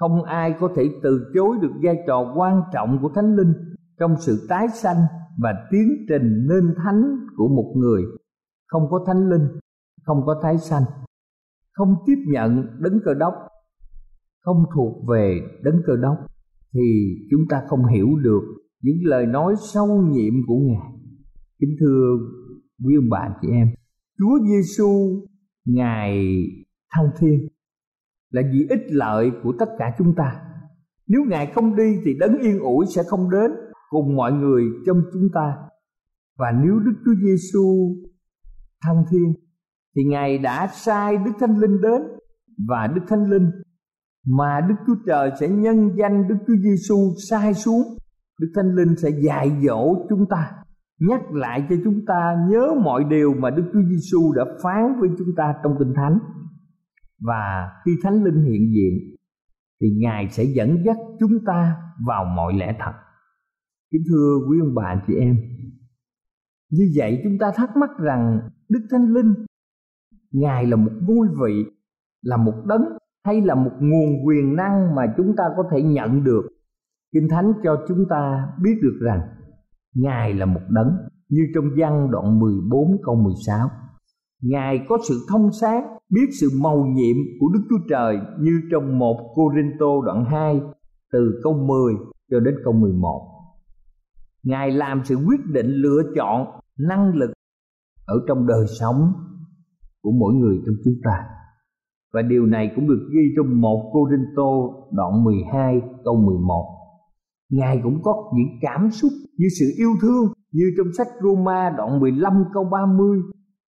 không 0.00 0.24
ai 0.24 0.54
có 0.60 0.68
thể 0.76 0.82
từ 1.02 1.30
chối 1.34 1.56
được 1.62 1.72
vai 1.82 1.96
trò 2.06 2.32
quan 2.36 2.62
trọng 2.72 2.98
của 3.02 3.10
thánh 3.14 3.36
linh 3.36 3.52
trong 3.98 4.14
sự 4.18 4.46
tái 4.48 4.68
sanh 4.68 4.96
và 5.42 5.54
tiến 5.70 5.88
trình 6.08 6.46
nên 6.48 6.74
thánh 6.84 7.02
của 7.36 7.48
một 7.48 7.74
người 7.76 8.02
không 8.66 8.82
có 8.90 9.04
thánh 9.06 9.28
linh 9.28 9.48
không 10.06 10.26
có 10.26 10.40
tái 10.42 10.58
sanh 10.58 10.82
không 11.72 11.94
tiếp 12.06 12.16
nhận 12.26 12.66
đấng 12.78 13.00
cơ 13.04 13.14
đốc 13.14 13.34
không 14.40 14.64
thuộc 14.74 15.08
về 15.08 15.40
đấng 15.62 15.82
cơ 15.86 15.96
đốc, 15.96 16.16
thì 16.74 16.80
chúng 17.30 17.40
ta 17.48 17.62
không 17.68 17.86
hiểu 17.86 18.08
được 18.22 18.42
những 18.82 18.96
lời 19.02 19.26
nói 19.26 19.54
sâu 19.72 20.02
nhiệm 20.10 20.34
của 20.46 20.58
ngài. 20.58 20.92
Kính 21.60 21.76
thưa 21.80 22.18
quý 22.84 22.94
ông 22.96 23.10
bà 23.10 23.28
chị 23.42 23.48
em, 23.50 23.68
chúa 24.18 24.38
giêsu 24.48 25.22
ngài 25.66 26.42
thăng 26.94 27.10
thiên, 27.18 27.48
là 28.30 28.42
vì 28.52 28.66
ích 28.68 28.86
lợi 28.88 29.30
của 29.42 29.52
tất 29.58 29.68
cả 29.78 29.94
chúng 29.98 30.14
ta. 30.16 30.40
Nếu 31.06 31.20
ngài 31.28 31.46
không 31.54 31.76
đi 31.76 31.96
thì 32.04 32.14
đấng 32.18 32.38
yên 32.38 32.58
ủi 32.58 32.86
sẽ 32.94 33.02
không 33.06 33.30
đến 33.30 33.50
cùng 33.90 34.16
mọi 34.16 34.32
người 34.32 34.64
trong 34.86 35.02
chúng 35.12 35.28
ta. 35.34 35.54
Và 36.38 36.46
nếu 36.64 36.78
đức 36.78 36.92
chúa 37.04 37.14
giêsu 37.22 37.96
thăng 38.82 39.04
thiên, 39.10 39.34
thì 39.96 40.04
ngài 40.04 40.38
đã 40.38 40.68
sai 40.72 41.16
đức 41.16 41.32
thánh 41.40 41.58
linh 41.58 41.80
đến 41.80 42.02
và 42.68 42.86
đức 42.94 43.02
thánh 43.08 43.30
linh 43.30 43.50
mà 44.26 44.60
đức 44.68 44.74
chúa 44.86 44.94
trời 45.06 45.30
sẽ 45.40 45.48
nhân 45.48 45.90
danh 45.96 46.28
đức 46.28 46.36
chúa 46.46 46.56
giêsu 46.62 46.96
sai 47.30 47.54
xuống. 47.54 47.82
Đức 48.40 48.52
thánh 48.54 48.74
linh 48.74 48.96
sẽ 48.96 49.08
dạy 49.24 49.50
dỗ 49.66 50.06
chúng 50.08 50.26
ta, 50.30 50.52
nhắc 51.00 51.20
lại 51.32 51.66
cho 51.70 51.76
chúng 51.84 52.04
ta 52.06 52.36
nhớ 52.48 52.74
mọi 52.84 53.04
điều 53.04 53.34
mà 53.34 53.50
đức 53.50 53.70
chúa 53.72 53.82
giêsu 53.90 54.32
đã 54.32 54.44
phán 54.62 55.00
với 55.00 55.10
chúng 55.18 55.28
ta 55.36 55.54
trong 55.62 55.76
kinh 55.78 55.92
thánh. 55.96 56.18
Và 57.20 57.70
khi 57.84 57.92
thánh 58.02 58.24
linh 58.24 58.44
hiện 58.44 58.72
diện, 58.74 59.16
thì 59.80 59.86
ngài 59.98 60.28
sẽ 60.28 60.44
dẫn 60.44 60.76
dắt 60.86 60.96
chúng 61.20 61.44
ta 61.46 61.76
vào 62.06 62.24
mọi 62.24 62.52
lẽ 62.54 62.76
thật. 62.78 62.92
Kính 63.92 64.02
thưa 64.08 64.38
quý 64.48 64.58
ông 64.60 64.74
bà 64.74 65.02
chị 65.06 65.14
em, 65.14 65.36
như 66.70 66.92
vậy 66.96 67.20
chúng 67.24 67.38
ta 67.40 67.52
thắc 67.56 67.76
mắc 67.76 67.90
rằng 67.98 68.40
đức 68.68 68.80
thánh 68.90 69.12
linh, 69.14 69.34
ngài 70.30 70.66
là 70.66 70.76
một 70.76 70.92
ngôi 71.00 71.28
vị, 71.28 71.64
là 72.22 72.36
một 72.36 72.54
đấng 72.66 72.82
hay 73.24 73.40
là 73.40 73.54
một 73.54 73.72
nguồn 73.80 74.26
quyền 74.26 74.56
năng 74.56 74.94
mà 74.94 75.02
chúng 75.16 75.36
ta 75.36 75.44
có 75.56 75.62
thể 75.72 75.82
nhận 75.82 76.24
được 76.24 76.42
kinh 77.12 77.28
thánh 77.30 77.52
cho 77.62 77.84
chúng 77.88 78.04
ta 78.10 78.48
biết 78.62 78.78
được 78.82 78.98
rằng 79.00 79.20
ngài 79.94 80.34
là 80.34 80.46
một 80.46 80.60
đấng 80.68 80.96
như 81.28 81.42
trong 81.54 81.64
văn 81.76 82.10
đoạn 82.10 82.40
14 82.40 82.96
câu 83.04 83.14
16 83.14 83.68
Ngài 84.42 84.86
có 84.88 84.98
sự 85.08 85.14
thông 85.28 85.52
sáng, 85.60 85.84
biết 86.10 86.26
sự 86.40 86.48
màu 86.60 86.86
nhiệm 86.86 87.16
của 87.40 87.48
Đức 87.48 87.60
Chúa 87.70 87.86
Trời 87.88 88.18
như 88.38 88.60
trong 88.70 88.98
một 88.98 89.32
Corinto 89.34 89.86
đoạn 90.04 90.24
2 90.24 90.60
từ 91.12 91.40
câu 91.42 91.52
10 91.52 91.94
cho 92.30 92.40
đến 92.40 92.54
câu 92.64 92.72
11. 92.72 93.26
Ngài 94.42 94.70
làm 94.70 95.02
sự 95.04 95.16
quyết 95.16 95.40
định 95.46 95.66
lựa 95.66 96.02
chọn 96.16 96.46
năng 96.78 97.14
lực 97.14 97.30
ở 98.06 98.14
trong 98.28 98.46
đời 98.46 98.66
sống 98.80 99.12
của 100.02 100.10
mỗi 100.10 100.34
người 100.34 100.56
trong 100.66 100.74
chúng 100.84 100.94
ta. 101.04 101.24
Và 102.12 102.22
điều 102.22 102.46
này 102.46 102.72
cũng 102.76 102.88
được 102.88 103.08
ghi 103.12 103.34
trong 103.36 103.60
một 103.60 103.90
Cô 103.92 104.08
Rinh 104.10 104.26
Tô 104.36 104.74
đoạn 104.92 105.24
12 105.24 105.82
câu 106.04 106.16
11. 106.16 106.76
Ngài 107.50 107.80
cũng 107.82 108.02
có 108.02 108.32
những 108.36 108.58
cảm 108.60 108.90
xúc 108.90 109.12
như 109.38 109.46
sự 109.60 109.66
yêu 109.76 109.90
thương 110.02 110.32
như 110.52 110.64
trong 110.76 110.86
sách 110.98 111.08
Roma 111.22 111.74
đoạn 111.76 112.00
15 112.00 112.44
câu 112.54 112.64
30 112.64 113.20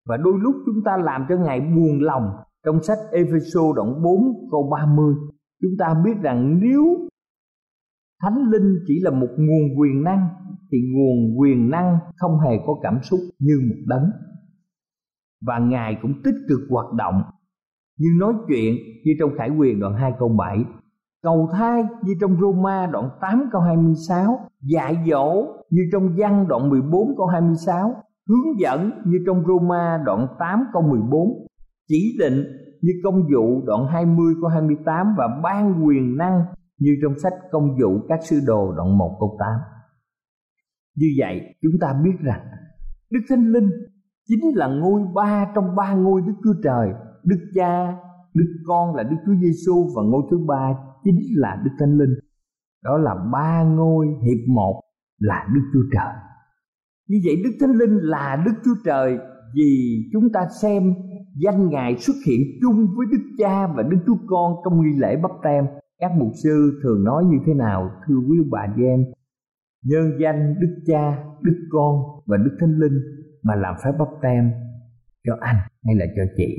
và 0.08 0.16
đôi 0.16 0.34
lúc 0.40 0.54
chúng 0.66 0.84
ta 0.84 0.96
làm 0.96 1.26
cho 1.28 1.36
Ngài 1.36 1.60
buồn 1.60 2.00
lòng 2.00 2.30
trong 2.64 2.82
sách 2.82 2.98
Epheso 3.12 3.60
đoạn 3.76 4.02
4 4.02 4.48
câu 4.50 4.70
30 4.70 5.14
chúng 5.62 5.72
ta 5.78 5.94
biết 6.04 6.14
rằng 6.22 6.60
nếu 6.62 7.08
Thánh 8.22 8.50
Linh 8.50 8.78
chỉ 8.86 9.00
là 9.00 9.10
một 9.10 9.28
nguồn 9.36 9.80
quyền 9.80 10.02
năng, 10.04 10.28
thì 10.72 10.78
nguồn 10.94 11.40
quyền 11.40 11.70
năng 11.70 11.98
không 12.16 12.40
hề 12.40 12.58
có 12.66 12.74
cảm 12.82 12.98
xúc 13.02 13.20
như 13.38 13.60
một 13.68 13.76
đấng. 13.86 14.10
Và 15.46 15.58
Ngài 15.58 15.98
cũng 16.02 16.22
tích 16.24 16.34
cực 16.48 16.60
hoạt 16.70 16.92
động 16.92 17.22
nhưng 18.02 18.18
nói 18.18 18.32
chuyện 18.48 18.76
như 19.04 19.12
trong 19.18 19.30
Khải 19.38 19.50
Quyền 19.50 19.80
đoạn 19.80 19.94
2 19.94 20.12
câu 20.18 20.28
7 20.28 20.64
cầu 21.22 21.48
thai 21.52 21.82
như 22.04 22.12
trong 22.20 22.36
Roma 22.40 22.86
đoạn 22.92 23.08
8 23.20 23.48
câu 23.52 23.60
26 23.60 24.38
dạy 24.60 24.96
dỗ 25.10 25.46
như 25.70 25.82
trong 25.92 26.14
văn 26.16 26.48
đoạn 26.48 26.70
14 26.70 27.14
câu 27.16 27.26
26 27.26 27.94
hướng 28.28 28.60
dẫn 28.60 28.90
như 29.06 29.18
trong 29.26 29.44
Roma 29.46 30.02
đoạn 30.04 30.26
8 30.38 30.64
câu 30.72 30.82
14 30.82 31.46
chỉ 31.88 32.16
định 32.18 32.44
như 32.82 32.92
công 33.04 33.22
vụ 33.34 33.62
đoạn 33.66 33.86
20 33.86 34.34
câu 34.40 34.50
28 34.50 35.14
và 35.18 35.40
ban 35.42 35.86
quyền 35.86 36.16
năng 36.16 36.42
như 36.78 36.96
trong 37.02 37.18
sách 37.18 37.34
công 37.50 37.76
vụ 37.80 38.00
các 38.08 38.18
sư 38.22 38.40
đồ 38.46 38.72
đoạn 38.76 38.98
1 38.98 39.16
câu 39.20 39.36
8 39.38 39.48
như 40.96 41.06
vậy, 41.18 41.54
chúng 41.62 41.72
ta 41.80 41.94
biết 42.04 42.16
rằng 42.20 42.40
Đức 43.10 43.20
Thánh 43.28 43.52
Linh 43.52 43.70
chính 44.28 44.40
là 44.54 44.66
ngôi 44.66 45.02
ba 45.14 45.52
trong 45.54 45.76
ba 45.76 45.94
ngôi 45.94 46.22
Đức 46.26 46.34
Chúa 46.44 46.54
Trời. 46.64 46.88
Đức 47.24 47.50
Cha, 47.54 47.96
Đức 48.34 48.62
Con 48.66 48.94
là 48.94 49.02
Đức 49.02 49.16
Chúa 49.26 49.34
Giêsu 49.42 49.86
và 49.96 50.02
ngôi 50.02 50.22
thứ 50.30 50.38
ba 50.48 50.74
chính 51.04 51.20
là 51.34 51.62
Đức 51.64 51.70
Thánh 51.78 51.98
Linh 51.98 52.14
đó 52.84 52.98
là 52.98 53.14
ba 53.32 53.62
ngôi 53.62 54.06
hiệp 54.06 54.48
một 54.48 54.80
là 55.18 55.46
Đức 55.54 55.62
Chúa 55.72 55.88
Trời 55.92 56.14
như 57.08 57.18
vậy 57.24 57.36
Đức 57.44 57.50
Thánh 57.60 57.76
Linh 57.76 57.96
là 58.02 58.42
Đức 58.46 58.52
Chúa 58.64 58.74
Trời 58.84 59.18
vì 59.54 60.02
chúng 60.12 60.32
ta 60.32 60.40
xem 60.62 60.94
danh 61.44 61.70
Ngài 61.70 61.96
xuất 61.96 62.16
hiện 62.26 62.40
chung 62.62 62.86
với 62.96 63.06
Đức 63.12 63.22
Cha 63.38 63.66
và 63.66 63.82
Đức 63.82 63.96
Chúa 64.06 64.16
Con 64.26 64.54
trong 64.64 64.82
nghi 64.82 64.98
lễ 64.98 65.16
bắp 65.22 65.30
tem. 65.42 65.64
Các 65.98 66.12
mục 66.18 66.32
sư 66.42 66.80
thường 66.82 67.04
nói 67.04 67.24
như 67.24 67.36
thế 67.46 67.54
nào 67.54 67.90
thưa 68.06 68.18
quý 68.28 68.38
bà 68.50 68.66
chị 68.76 68.82
em? 68.82 69.04
Nhân 69.84 70.12
danh 70.20 70.54
Đức 70.60 70.82
Cha, 70.86 71.24
Đức 71.42 71.68
Con 71.70 71.96
và 72.26 72.36
Đức 72.36 72.56
Thánh 72.60 72.78
Linh 72.78 72.98
mà 73.42 73.54
làm 73.54 73.74
phép 73.84 73.92
bắp 73.98 74.08
tem 74.22 74.50
cho 75.26 75.36
anh 75.40 75.56
hay 75.84 75.94
là 75.94 76.06
cho 76.16 76.22
chị. 76.36 76.56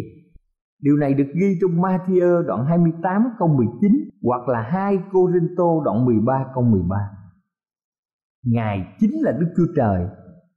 Điều 0.83 0.97
này 0.97 1.13
được 1.13 1.27
ghi 1.33 1.57
trong 1.61 1.71
Matthew 1.71 2.41
đoạn 2.41 2.65
28 2.65 3.23
câu 3.39 3.47
19 3.47 3.91
hoặc 4.23 4.47
là 4.47 4.61
2 4.61 4.99
Corinto 5.11 5.81
đoạn 5.85 6.05
13 6.05 6.45
câu 6.53 6.63
13. 6.63 6.95
Ngài 8.45 8.95
chính 8.99 9.11
là 9.21 9.31
Đức 9.31 9.47
Chúa 9.57 9.73
Trời. 9.75 10.07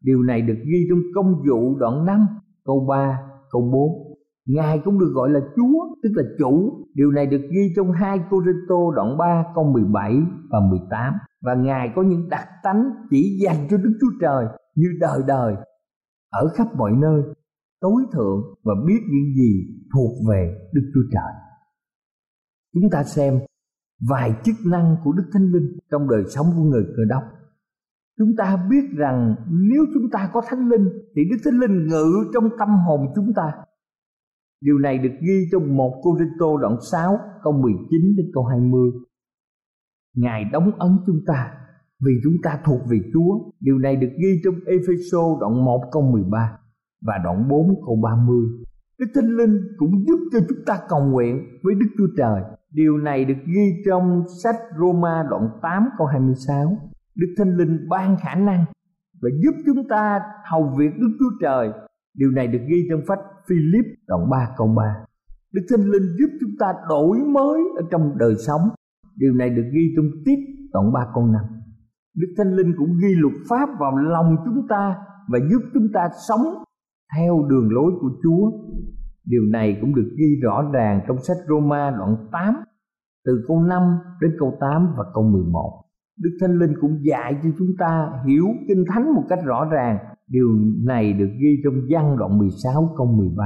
Điều 0.01 0.23
này 0.23 0.43
được 0.43 0.59
ghi 0.65 0.87
trong 0.91 0.99
công 1.15 1.43
vụ 1.49 1.79
đoạn 1.79 2.05
5 2.05 2.27
câu 2.65 2.87
3 2.89 3.21
câu 3.51 3.63
4 3.73 4.17
Ngài 4.47 4.79
cũng 4.85 4.99
được 4.99 5.13
gọi 5.15 5.31
là 5.31 5.41
Chúa, 5.57 5.95
tức 6.03 6.11
là 6.15 6.23
chủ. 6.39 6.87
Điều 6.95 7.11
này 7.11 7.27
được 7.27 7.43
ghi 7.51 7.73
trong 7.77 7.93
2 7.93 8.19
Corinto 8.31 8.77
đoạn 8.95 9.19
3 9.19 9.45
câu 9.55 9.65
17 9.65 10.15
và 10.51 10.61
18 10.71 11.15
Và 11.43 11.55
Ngài 11.55 11.93
có 11.97 12.03
những 12.03 12.29
đặc 12.29 12.49
tánh 12.63 12.91
chỉ 13.11 13.39
dành 13.45 13.67
cho 13.71 13.77
Đức 13.77 13.99
Chúa 14.01 14.19
Trời 14.21 14.47
như 14.75 14.89
đời 15.01 15.21
đời, 15.27 15.55
Ở 16.31 16.49
khắp 16.55 16.67
mọi 16.77 16.93
nơi, 16.93 17.23
tối 17.81 18.03
thượng 18.13 18.43
và 18.65 18.75
biết 18.87 19.01
những 19.11 19.35
gì 19.37 19.76
thuộc 19.97 20.13
về 20.29 20.69
Đức 20.73 20.91
Chúa 20.95 21.01
Trời. 21.13 21.33
Chúng 22.75 22.91
ta 22.91 23.05
xem 23.05 23.41
vài 24.09 24.35
chức 24.45 24.55
năng 24.67 24.97
của 25.05 25.13
Đức 25.13 25.25
Thánh 25.33 25.53
Linh 25.53 25.79
trong 25.91 26.09
đời 26.09 26.23
sống 26.29 26.47
của 26.57 26.63
người 26.63 26.85
cơ 26.97 27.03
đốc. 27.09 27.23
Chúng 28.19 28.37
ta 28.39 28.67
biết 28.71 28.85
rằng 28.97 29.35
nếu 29.49 29.85
chúng 29.95 30.11
ta 30.13 30.31
có 30.33 30.43
thánh 30.49 30.69
linh, 30.69 30.89
thì 31.17 31.23
đức 31.31 31.37
thánh 31.45 31.61
linh 31.61 31.87
ngự 31.87 32.31
trong 32.35 32.45
tâm 32.59 32.69
hồn 32.69 33.01
chúng 33.15 33.33
ta. 33.37 33.53
Điều 34.61 34.79
này 34.79 34.99
được 34.99 35.13
ghi 35.21 35.49
trong 35.53 35.77
một 35.77 36.01
cô 36.03 36.17
rinh 36.19 36.33
tô 36.39 36.59
đoạn 36.59 36.77
6 36.93 37.19
câu 37.43 37.53
19 37.53 38.17
đến 38.17 38.31
câu 38.35 38.45
20 38.45 38.91
ngài 40.17 40.45
đóng 40.53 40.71
ấn 40.79 40.99
chúng 41.07 41.21
ta 41.27 41.51
vì 42.01 42.13
chúng 42.25 42.37
ta 42.43 42.61
thuộc 42.65 42.81
về 42.91 42.99
Chúa. 43.13 43.51
Điều 43.61 43.79
này 43.79 43.97
được 43.97 44.11
ghi 44.23 44.41
trong 44.45 44.55
Epheso 44.67 45.37
đoạn 45.41 45.65
1 45.65 45.89
câu 45.93 46.03
13 46.03 46.59
và 47.03 47.15
đoạn 47.25 47.49
4 47.49 47.67
câu 47.87 47.97
30 48.03 48.66
Đức 48.99 49.07
Thánh 49.15 49.37
Linh 49.37 49.61
cũng 49.77 50.05
giúp 50.07 50.19
cho 50.33 50.39
chúng 50.49 50.65
ta 50.67 50.79
cầu 50.89 51.01
nguyện 51.01 51.59
với 51.63 51.75
Đức 51.75 51.87
Chúa 51.99 52.09
Trời 52.17 52.43
Điều 52.73 52.99
này 52.99 53.25
được 53.25 53.41
ghi 53.47 53.83
trong 53.87 54.25
sách 54.43 54.57
Roma 54.79 55.27
đoạn 55.31 55.49
8 55.63 55.89
câu 55.99 56.07
26 56.07 56.79
Đức 57.15 57.35
Thánh 57.39 57.57
Linh 57.57 57.89
ban 57.89 58.17
khả 58.17 58.35
năng 58.35 58.65
và 59.23 59.29
giúp 59.43 59.55
chúng 59.67 59.89
ta 59.89 60.21
hầu 60.51 60.75
việc 60.79 60.91
Đức 60.97 61.17
Chúa 61.19 61.31
Trời. 61.41 61.71
Điều 62.15 62.31
này 62.31 62.47
được 62.47 62.63
ghi 62.69 62.87
trong 62.91 63.01
sách 63.09 63.19
Philip 63.49 63.85
đoạn 64.07 64.31
3 64.31 64.49
câu 64.57 64.75
3. 64.77 64.83
đức 65.53 65.63
thánh 65.71 65.85
linh 65.91 66.17
giúp 66.19 66.31
chúng 66.41 66.51
ta 66.59 66.67
đổi 66.89 67.19
mới 67.19 67.61
ở 67.77 67.83
trong 67.91 68.19
đời 68.19 68.35
sống 68.47 68.61
điều 69.17 69.35
này 69.35 69.51
được 69.51 69.69
ghi 69.73 69.93
trong 69.97 70.07
tiết 70.25 70.39
đoạn 70.73 70.93
ba 70.93 71.07
câu 71.15 71.27
năm 71.27 71.45
đức 72.17 72.35
thánh 72.37 72.57
linh 72.57 72.75
cũng 72.79 72.99
ghi 73.03 73.15
luật 73.15 73.35
pháp 73.49 73.69
vào 73.81 73.97
lòng 73.97 74.37
chúng 74.45 74.67
ta 74.69 74.97
và 75.29 75.39
giúp 75.51 75.63
chúng 75.75 75.89
ta 75.95 76.09
sống 76.29 76.65
theo 77.17 77.47
đường 77.51 77.69
lối 77.71 77.93
của 78.01 78.11
chúa, 78.23 78.51
điều 79.25 79.43
này 79.43 79.79
cũng 79.81 79.95
được 79.95 80.11
ghi 80.19 80.41
rõ 80.43 80.71
ràng 80.73 81.01
trong 81.09 81.19
sách 81.23 81.37
Roma 81.49 81.91
đoạn 81.91 82.17
8 82.33 82.55
từ 83.25 83.45
câu 83.49 83.63
5 83.63 83.83
đến 84.21 84.31
câu 84.39 84.57
8 84.61 84.95
và 84.97 85.05
câu 85.15 85.25
11 85.25 85.83
Đức 86.19 86.31
Thánh 86.41 86.59
Linh 86.59 86.75
cũng 86.81 86.99
dạy 87.03 87.37
cho 87.43 87.49
chúng 87.59 87.77
ta 87.79 88.13
hiểu 88.27 88.47
Kinh 88.69 88.85
Thánh 88.89 89.15
một 89.15 89.23
cách 89.29 89.39
rõ 89.45 89.65
ràng. 89.65 89.99
Điều 90.29 90.47
này 90.87 91.13
được 91.13 91.31
ghi 91.41 91.61
trong 91.65 91.75
văn 91.91 92.17
đoạn 92.19 92.39
16 92.39 92.95
câu 92.97 93.07
13. 93.07 93.45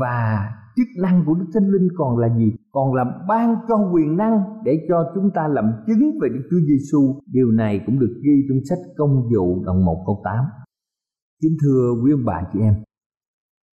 Và 0.00 0.50
chức 0.76 0.86
năng 1.02 1.22
của 1.26 1.34
Đức 1.34 1.46
Thánh 1.54 1.68
Linh 1.70 1.88
còn 1.96 2.18
là 2.18 2.28
gì? 2.36 2.52
Còn 2.72 2.94
là 2.94 3.04
ban 3.28 3.56
cho 3.68 3.90
quyền 3.92 4.16
năng 4.16 4.42
để 4.64 4.86
cho 4.88 5.12
chúng 5.14 5.30
ta 5.34 5.48
làm 5.48 5.64
chứng 5.86 6.18
về 6.22 6.28
Đức 6.28 6.42
Chúa 6.50 6.60
Giêsu. 6.68 7.20
Điều 7.32 7.50
này 7.50 7.80
cũng 7.86 7.98
được 7.98 8.20
ghi 8.22 8.46
trong 8.48 8.58
sách 8.68 8.78
Công 8.96 9.22
vụ 9.34 9.64
đoạn 9.64 9.84
1 9.84 10.02
câu 10.06 10.20
8. 10.24 10.44
Kính 11.42 11.56
thưa 11.62 11.94
quý 12.02 12.12
ông 12.12 12.24
bà 12.24 12.42
chị 12.52 12.58
em, 12.60 12.74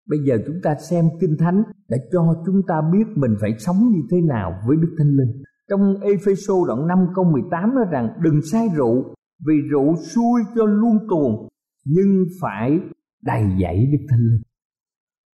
Bây 0.08 0.18
giờ 0.18 0.38
chúng 0.46 0.56
ta 0.62 0.74
xem 0.90 1.04
Kinh 1.20 1.36
Thánh 1.38 1.62
đã 1.88 1.96
cho 2.12 2.42
chúng 2.46 2.62
ta 2.68 2.74
biết 2.92 3.04
mình 3.16 3.34
phải 3.40 3.50
sống 3.58 3.76
như 3.92 4.00
thế 4.10 4.20
nào 4.20 4.52
với 4.66 4.76
Đức 4.76 4.94
Thánh 4.98 5.16
Linh. 5.16 5.42
Trong 5.68 6.00
Epheso 6.00 6.54
đoạn 6.66 6.86
5 6.86 6.98
câu 7.14 7.24
18 7.24 7.74
nói 7.74 7.84
rằng 7.90 8.08
đừng 8.22 8.42
say 8.42 8.68
rượu 8.76 9.14
vì 9.46 9.54
rượu 9.70 9.96
xui 9.96 10.42
cho 10.54 10.64
luôn 10.64 10.98
tuồng 11.10 11.48
nhưng 11.84 12.24
phải 12.40 12.80
đầy 13.22 13.42
dẫy 13.62 13.88
Đức 13.92 14.06
Thánh 14.08 14.20
Linh. 14.20 14.42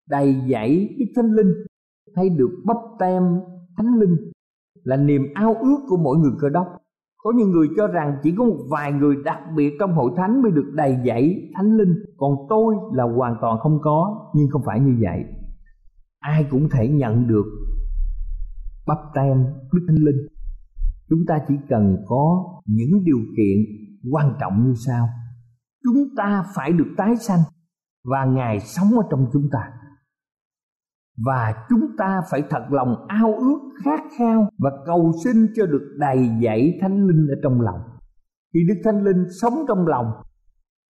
Đầy 0.09 0.35
dẫy 0.51 0.95
Đức 0.99 1.05
Thánh 1.15 1.31
Linh 1.31 1.53
hay 2.15 2.29
được 2.29 2.61
bắp 2.65 2.77
tem 2.99 3.23
Thánh 3.77 3.99
Linh 3.99 4.31
là 4.83 4.97
niềm 4.97 5.21
ao 5.33 5.53
ước 5.53 5.77
của 5.87 5.97
mỗi 5.97 6.17
người 6.17 6.31
cơ 6.39 6.49
đốc. 6.49 6.67
Có 7.23 7.31
những 7.35 7.51
người 7.51 7.67
cho 7.77 7.87
rằng 7.87 8.17
chỉ 8.23 8.33
có 8.37 8.43
một 8.43 8.57
vài 8.69 8.91
người 8.91 9.15
đặc 9.25 9.39
biệt 9.55 9.73
trong 9.79 9.93
hội 9.93 10.11
thánh 10.17 10.41
mới 10.41 10.51
được 10.51 10.71
đầy 10.73 10.97
dạy 11.05 11.51
Thánh 11.55 11.77
Linh, 11.77 11.95
còn 12.17 12.35
tôi 12.49 12.75
là 12.93 13.03
hoàn 13.03 13.35
toàn 13.41 13.59
không 13.59 13.79
có, 13.81 14.29
nhưng 14.35 14.49
không 14.49 14.61
phải 14.65 14.79
như 14.79 14.97
vậy. 15.01 15.25
Ai 16.19 16.45
cũng 16.51 16.69
thể 16.69 16.87
nhận 16.87 17.27
được 17.27 17.45
bắp 18.87 18.97
tem 19.15 19.43
đức 19.73 19.85
thánh 19.87 19.97
linh. 19.97 20.27
Chúng 21.09 21.25
ta 21.27 21.39
chỉ 21.47 21.53
cần 21.69 21.97
có 22.07 22.45
những 22.65 23.03
điều 23.03 23.19
kiện 23.37 23.57
quan 24.11 24.33
trọng 24.39 24.67
như 24.67 24.73
sau. 24.85 25.07
Chúng 25.83 26.03
ta 26.17 26.45
phải 26.55 26.73
được 26.73 26.87
tái 26.97 27.15
sanh 27.15 27.39
và 28.03 28.25
ngài 28.25 28.59
sống 28.59 28.87
ở 28.97 29.03
trong 29.11 29.25
chúng 29.33 29.49
ta 29.51 29.71
và 31.25 31.53
chúng 31.69 31.97
ta 31.97 32.21
phải 32.31 32.43
thật 32.49 32.63
lòng 32.69 33.05
ao 33.07 33.35
ước 33.35 33.59
khát 33.83 33.99
khao 34.17 34.49
và 34.57 34.71
cầu 34.85 35.11
xin 35.23 35.47
cho 35.55 35.65
được 35.65 35.95
đầy 35.97 36.29
dẫy 36.43 36.77
thánh 36.81 37.07
linh 37.07 37.27
ở 37.27 37.35
trong 37.43 37.61
lòng. 37.61 37.79
Khi 38.53 38.59
đức 38.67 38.81
thánh 38.83 39.03
linh 39.03 39.25
sống 39.41 39.53
trong 39.67 39.87
lòng, 39.87 40.05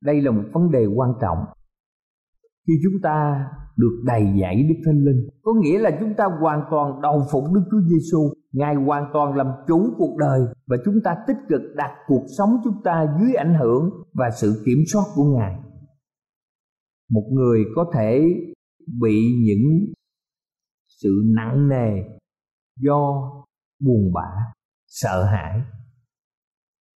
đây 0.03 0.21
là 0.21 0.31
một 0.31 0.43
vấn 0.53 0.71
đề 0.71 0.85
quan 0.95 1.09
trọng. 1.21 1.37
Khi 2.67 2.73
chúng 2.83 3.01
ta 3.03 3.45
được 3.77 4.01
đầy 4.05 4.23
dẫy 4.41 4.63
Đức 4.69 4.75
Thánh 4.85 5.03
Linh, 5.03 5.29
có 5.41 5.53
nghĩa 5.53 5.79
là 5.79 5.97
chúng 5.99 6.13
ta 6.17 6.25
hoàn 6.41 6.61
toàn 6.71 7.01
đầu 7.01 7.23
phục 7.31 7.43
Đức 7.53 7.61
Chúa 7.71 7.81
Giêsu 7.89 8.19
Ngài 8.55 8.75
hoàn 8.75 9.09
toàn 9.13 9.35
làm 9.35 9.47
chủ 9.67 9.93
cuộc 9.97 10.17
đời 10.17 10.41
và 10.67 10.77
chúng 10.85 10.95
ta 11.03 11.15
tích 11.27 11.37
cực 11.49 11.61
đặt 11.75 11.91
cuộc 12.07 12.25
sống 12.37 12.49
chúng 12.63 12.83
ta 12.83 13.05
dưới 13.19 13.33
ảnh 13.33 13.55
hưởng 13.59 13.89
và 14.13 14.29
sự 14.41 14.63
kiểm 14.65 14.79
soát 14.93 15.03
của 15.15 15.23
Ngài. 15.23 15.55
Một 17.11 17.29
người 17.31 17.63
có 17.75 17.91
thể 17.93 18.21
bị 19.01 19.21
những 19.45 19.93
sự 21.01 21.21
nặng 21.25 21.69
nề 21.69 22.03
do 22.79 23.31
buồn 23.79 24.13
bã, 24.13 24.29
sợ 24.87 25.23
hãi. 25.23 25.61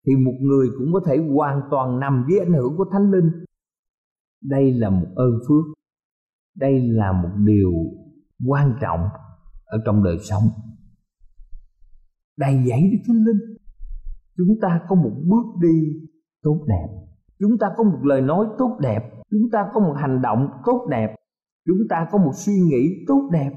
Thì 0.07 0.15
một 0.15 0.35
người 0.39 0.67
cũng 0.77 0.93
có 0.93 0.99
thể 1.07 1.17
hoàn 1.17 1.61
toàn 1.71 1.99
nằm 1.99 2.25
dưới 2.29 2.39
ảnh 2.39 2.53
hưởng 2.53 2.77
của 2.77 2.85
Thánh 2.91 3.11
Linh. 3.11 3.31
Đây 4.41 4.73
là 4.73 4.89
một 4.89 5.07
ơn 5.15 5.31
phước. 5.47 5.65
Đây 6.55 6.81
là 6.81 7.11
một 7.11 7.29
điều 7.45 7.71
quan 8.47 8.73
trọng 8.81 8.99
ở 9.65 9.77
trong 9.85 10.03
đời 10.03 10.17
sống. 10.19 10.43
Đầy 12.37 12.63
dẫy 12.67 12.81
đức 12.91 12.97
thánh 13.07 13.23
linh 13.25 13.57
chúng 14.37 14.59
ta 14.61 14.81
có 14.87 14.95
một 14.95 15.11
bước 15.25 15.61
đi 15.61 15.99
tốt 16.41 16.65
đẹp. 16.67 16.87
Chúng 17.39 17.57
ta 17.57 17.67
có 17.77 17.83
một 17.83 17.99
lời 18.03 18.21
nói 18.21 18.45
tốt 18.57 18.77
đẹp. 18.81 18.99
Chúng 19.31 19.49
ta 19.51 19.69
có 19.73 19.79
một 19.79 19.93
hành 19.97 20.21
động 20.21 20.47
tốt 20.65 20.87
đẹp. 20.89 21.15
Chúng 21.65 21.77
ta 21.89 22.07
có 22.11 22.17
một 22.17 22.31
suy 22.33 22.53
nghĩ 22.53 23.03
tốt 23.07 23.29
đẹp 23.31 23.49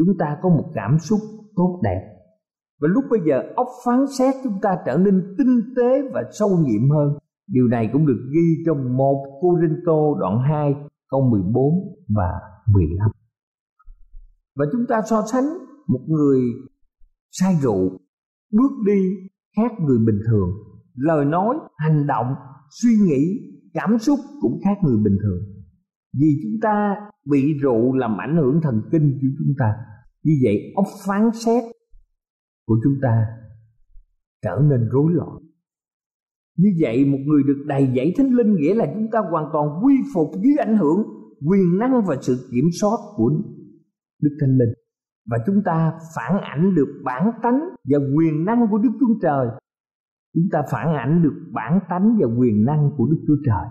chúng 0.00 0.18
ta 0.18 0.36
có 0.42 0.48
một 0.48 0.70
cảm 0.74 0.98
xúc 0.98 1.20
tốt 1.56 1.80
đẹp 1.82 2.16
và 2.80 2.88
lúc 2.88 3.04
bây 3.10 3.20
giờ 3.26 3.42
óc 3.56 3.66
phán 3.84 4.06
xét 4.18 4.34
chúng 4.44 4.58
ta 4.62 4.78
trở 4.86 4.96
nên 4.96 5.34
tinh 5.38 5.60
tế 5.76 6.02
và 6.12 6.22
sâu 6.32 6.58
nhiệm 6.58 6.90
hơn 6.90 7.18
điều 7.52 7.68
này 7.68 7.90
cũng 7.92 8.06
được 8.06 8.28
ghi 8.34 8.62
trong 8.66 8.96
một 8.96 9.40
Corinto 9.40 10.20
đoạn 10.20 10.38
2 10.48 10.74
câu 11.10 11.30
14 11.30 11.74
và 12.08 12.30
15. 12.66 13.10
Và 14.56 14.64
chúng 14.72 14.86
ta 14.88 15.00
so 15.10 15.22
sánh 15.32 15.44
một 15.88 16.00
người 16.08 16.40
say 17.30 17.54
rượu, 17.62 17.98
bước 18.52 18.72
đi 18.86 19.02
khác 19.56 19.72
người 19.80 19.98
bình 19.98 20.20
thường, 20.26 20.48
lời 20.94 21.24
nói, 21.24 21.56
hành 21.76 22.06
động, 22.06 22.34
suy 22.82 22.90
nghĩ, 22.90 23.40
cảm 23.74 23.98
xúc 23.98 24.18
cũng 24.40 24.60
khác 24.64 24.78
người 24.82 24.96
bình 24.96 25.18
thường. 25.22 25.42
Vì 26.20 26.28
chúng 26.42 26.60
ta 26.62 26.96
bị 27.30 27.58
rượu 27.62 27.92
làm 27.92 28.20
ảnh 28.20 28.36
hưởng 28.36 28.60
thần 28.62 28.82
kinh 28.92 29.18
của 29.20 29.28
chúng 29.38 29.54
ta. 29.58 29.72
Như 30.22 30.32
vậy 30.44 30.72
óc 30.76 30.86
phán 31.06 31.30
xét 31.34 31.64
của 32.66 32.76
chúng 32.84 32.94
ta 33.02 33.26
trở 34.42 34.60
nên 34.70 34.88
rối 34.92 35.12
loạn. 35.12 35.38
Như 36.56 36.68
vậy 36.80 37.04
một 37.04 37.18
người 37.26 37.42
được 37.46 37.64
đầy 37.66 37.92
dẫy 37.96 38.14
thánh 38.16 38.30
linh 38.34 38.54
nghĩa 38.54 38.74
là 38.74 38.86
chúng 38.94 39.08
ta 39.12 39.18
hoàn 39.30 39.50
toàn 39.52 39.84
quy 39.84 39.94
phục 40.14 40.28
dưới 40.42 40.54
ảnh 40.58 40.76
hưởng 40.76 41.02
quyền 41.46 41.78
năng 41.78 42.04
và 42.06 42.16
sự 42.20 42.48
kiểm 42.52 42.64
soát 42.80 42.96
của 43.16 43.30
Đức 44.22 44.36
Thánh 44.40 44.58
Linh 44.58 44.74
và 45.30 45.38
chúng 45.46 45.62
ta 45.64 45.92
phản 46.16 46.40
ảnh 46.40 46.74
được 46.74 47.02
bản 47.04 47.30
tánh 47.42 47.60
và 47.84 47.98
quyền 48.16 48.44
năng 48.44 48.66
của 48.70 48.78
Đức 48.78 48.90
Chúa 49.00 49.14
Trời. 49.22 49.46
Chúng 50.34 50.48
ta 50.52 50.62
phản 50.70 50.94
ảnh 50.94 51.22
được 51.22 51.50
bản 51.52 51.80
tánh 51.88 52.16
và 52.20 52.26
quyền 52.38 52.64
năng 52.64 52.90
của 52.96 53.06
Đức 53.06 53.24
Chúa 53.26 53.36
Trời. 53.46 53.66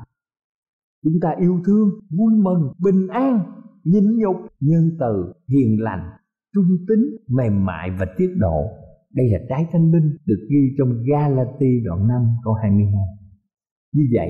Chúng 1.04 1.20
ta 1.22 1.30
yêu 1.40 1.60
thương, 1.66 1.90
vui 2.18 2.34
mừng, 2.34 2.74
bình 2.80 3.08
an, 3.08 3.40
nhịn 3.84 4.18
nhục, 4.18 4.36
nhân 4.60 4.98
từ, 5.00 5.34
hiền 5.48 5.82
lành, 5.82 6.10
trung 6.56 6.66
tín, 6.88 7.00
mềm 7.28 7.66
mại 7.66 7.92
và 8.00 8.06
tiết 8.18 8.36
độ. 8.38 8.66
Đây 9.14 9.30
là 9.32 9.40
trái 9.50 9.66
thánh 9.72 9.92
linh 9.92 10.18
được 10.26 10.48
ghi 10.50 10.76
trong 10.78 10.90
Galati 11.08 11.80
đoạn 11.86 12.08
5 12.08 12.22
câu 12.44 12.54
22. 12.54 12.92
Như 13.94 14.04
vậy, 14.14 14.30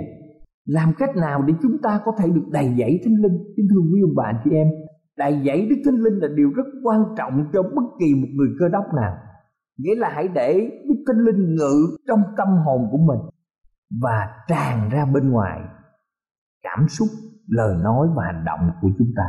làm 0.70 0.94
cách 0.98 1.16
nào 1.16 1.42
để 1.42 1.54
chúng 1.62 1.78
ta 1.84 2.02
có 2.06 2.12
thể 2.20 2.30
được 2.30 2.48
đầy 2.52 2.76
dẫy 2.80 3.00
thánh 3.04 3.16
linh 3.16 3.38
kính 3.58 3.68
thưa 3.70 3.82
quý 3.94 4.02
ông 4.02 4.16
bà 4.16 4.42
chị 4.44 4.52
em 4.52 4.68
đầy 5.18 5.42
dẫy 5.46 5.68
đức 5.70 5.76
thánh 5.86 5.96
linh 5.96 6.14
là 6.14 6.28
điều 6.36 6.50
rất 6.56 6.64
quan 6.84 7.04
trọng 7.18 7.46
cho 7.54 7.64
bất 7.64 7.84
kỳ 8.00 8.16
một 8.16 8.28
người 8.34 8.48
cơ 8.60 8.70
đốc 8.70 8.84
nào 8.96 9.18
nghĩa 9.78 9.96
là 9.96 10.10
hãy 10.10 10.28
để 10.28 10.70
đức 10.90 11.04
thánh 11.08 11.18
linh 11.26 11.56
ngự 11.56 11.98
trong 12.08 12.20
tâm 12.38 12.48
hồn 12.66 12.88
của 12.92 12.98
mình 12.98 13.20
và 14.02 14.28
tràn 14.48 14.90
ra 14.90 15.06
bên 15.14 15.30
ngoài 15.32 15.60
cảm 16.64 16.88
xúc 16.88 17.08
lời 17.48 17.76
nói 17.84 18.08
và 18.16 18.24
hành 18.26 18.46
động 18.46 18.70
của 18.82 18.90
chúng 18.98 19.12
ta 19.16 19.24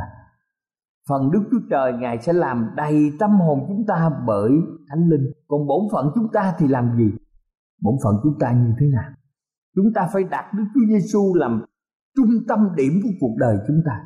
phần 1.09 1.31
đức 1.31 1.43
chúa 1.51 1.61
trời 1.71 1.93
ngài 1.93 2.19
sẽ 2.19 2.33
làm 2.33 2.71
đầy 2.77 3.13
tâm 3.19 3.31
hồn 3.31 3.59
chúng 3.69 3.87
ta 3.87 4.11
bởi 4.27 4.51
thánh 4.89 5.09
linh 5.09 5.33
còn 5.49 5.67
bổn 5.67 5.81
phận 5.93 6.07
chúng 6.15 6.29
ta 6.33 6.55
thì 6.59 6.69
làm 6.69 6.97
gì 6.97 7.11
bổn 7.83 7.95
phận 8.05 8.15
chúng 8.23 8.39
ta 8.41 8.53
như 8.53 8.73
thế 8.81 8.87
nào 8.87 9.11
chúng 9.77 9.93
ta 9.95 10.09
phải 10.13 10.25
đặt 10.25 10.45
Đức 10.57 10.65
Chúa 10.75 10.87
Giêsu 10.89 11.35
làm 11.35 11.65
trung 12.17 12.31
tâm 12.49 12.59
điểm 12.77 12.93
của 13.03 13.11
cuộc 13.21 13.37
đời 13.39 13.57
chúng 13.67 13.83
ta 13.87 14.01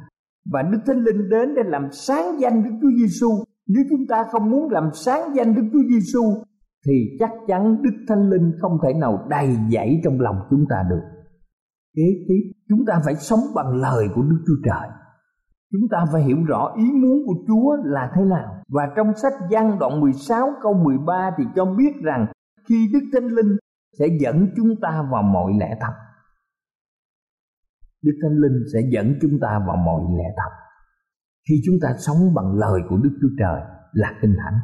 và 0.53 0.63
Đức 0.63 0.79
Thánh 0.87 1.05
Linh 1.05 1.29
đến 1.29 1.55
để 1.55 1.63
làm 1.67 1.89
sáng 1.93 2.41
danh 2.41 2.65
Đức 2.65 2.71
Chúa 2.83 2.91
Giêsu. 2.99 3.29
Nếu 3.67 3.85
chúng 3.91 4.07
ta 4.09 4.25
không 4.33 4.51
muốn 4.51 4.71
làm 4.71 4.91
sáng 4.95 5.35
danh 5.37 5.55
Đức 5.55 5.63
Chúa 5.73 5.83
Giêsu 5.91 6.23
thì 6.87 6.93
chắc 7.19 7.31
chắn 7.47 7.83
Đức 7.83 8.05
Thánh 8.09 8.31
Linh 8.31 8.53
không 8.61 8.79
thể 8.83 8.95
nào 8.95 9.27
đầy 9.31 9.57
dẫy 9.71 10.01
trong 10.05 10.21
lòng 10.21 10.37
chúng 10.51 10.65
ta 10.71 10.77
được. 10.91 11.03
Kế 11.97 12.03
tiếp, 12.29 12.53
chúng 12.69 12.85
ta 12.87 13.01
phải 13.05 13.15
sống 13.15 13.41
bằng 13.55 13.77
lời 13.77 14.07
của 14.15 14.23
Đức 14.23 14.45
Chúa 14.47 14.63
Trời. 14.65 14.89
Chúng 15.73 15.89
ta 15.91 16.05
phải 16.13 16.23
hiểu 16.23 16.37
rõ 16.47 16.73
ý 16.77 16.93
muốn 16.93 17.27
của 17.27 17.35
Chúa 17.47 17.77
là 17.85 18.13
thế 18.15 18.23
nào. 18.25 18.63
Và 18.69 18.93
trong 18.97 19.15
sách 19.17 19.33
Giăng 19.51 19.79
đoạn 19.79 20.01
16 20.01 20.49
câu 20.63 20.75
13 20.75 21.31
thì 21.39 21.45
cho 21.55 21.65
biết 21.65 21.93
rằng 22.03 22.27
khi 22.69 22.91
Đức 22.93 23.01
Thánh 23.13 23.29
Linh 23.29 23.57
sẽ 23.99 24.07
dẫn 24.21 24.49
chúng 24.57 24.81
ta 24.83 25.09
vào 25.11 25.23
mọi 25.23 25.53
lẽ 25.61 25.77
thật 25.81 25.95
Đức 28.03 28.13
Thánh 28.23 28.37
Linh 28.37 28.65
sẽ 28.73 28.81
dẫn 28.93 29.15
chúng 29.23 29.39
ta 29.41 29.61
vào 29.67 29.77
mọi 29.77 30.03
lẽ 30.19 30.25
thật 30.37 30.65
khi 31.49 31.55
chúng 31.67 31.75
ta 31.83 31.89
sống 31.99 32.35
bằng 32.35 32.55
lời 32.55 32.81
của 32.89 32.97
Đức 32.97 33.19
Chúa 33.23 33.29
Trời 33.39 33.61
là 33.93 34.13
Kinh 34.23 34.37
Thánh. 34.45 34.59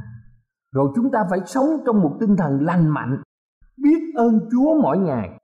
Rồi 0.72 0.88
chúng 0.96 1.12
ta 1.12 1.18
phải 1.30 1.40
sống 1.46 1.66
trong 1.86 2.00
một 2.00 2.16
tinh 2.20 2.36
thần 2.36 2.60
lành 2.60 2.88
mạnh, 2.88 3.22
biết 3.82 4.00
ơn 4.16 4.40
Chúa 4.50 4.82
mỗi 4.82 4.98
ngày. 4.98 5.39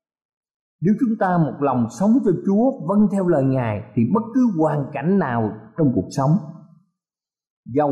Nếu 0.80 0.94
chúng 1.00 1.18
ta 1.18 1.38
một 1.38 1.54
lòng 1.60 1.86
sống 2.00 2.10
cho 2.24 2.30
Chúa, 2.46 2.86
vâng 2.88 3.08
theo 3.12 3.28
lời 3.28 3.44
Ngài 3.44 3.82
thì 3.94 4.02
bất 4.14 4.22
cứ 4.34 4.50
hoàn 4.58 4.86
cảnh 4.92 5.18
nào 5.18 5.52
trong 5.78 5.92
cuộc 5.94 6.08
sống 6.16 6.30
dầu 7.74 7.90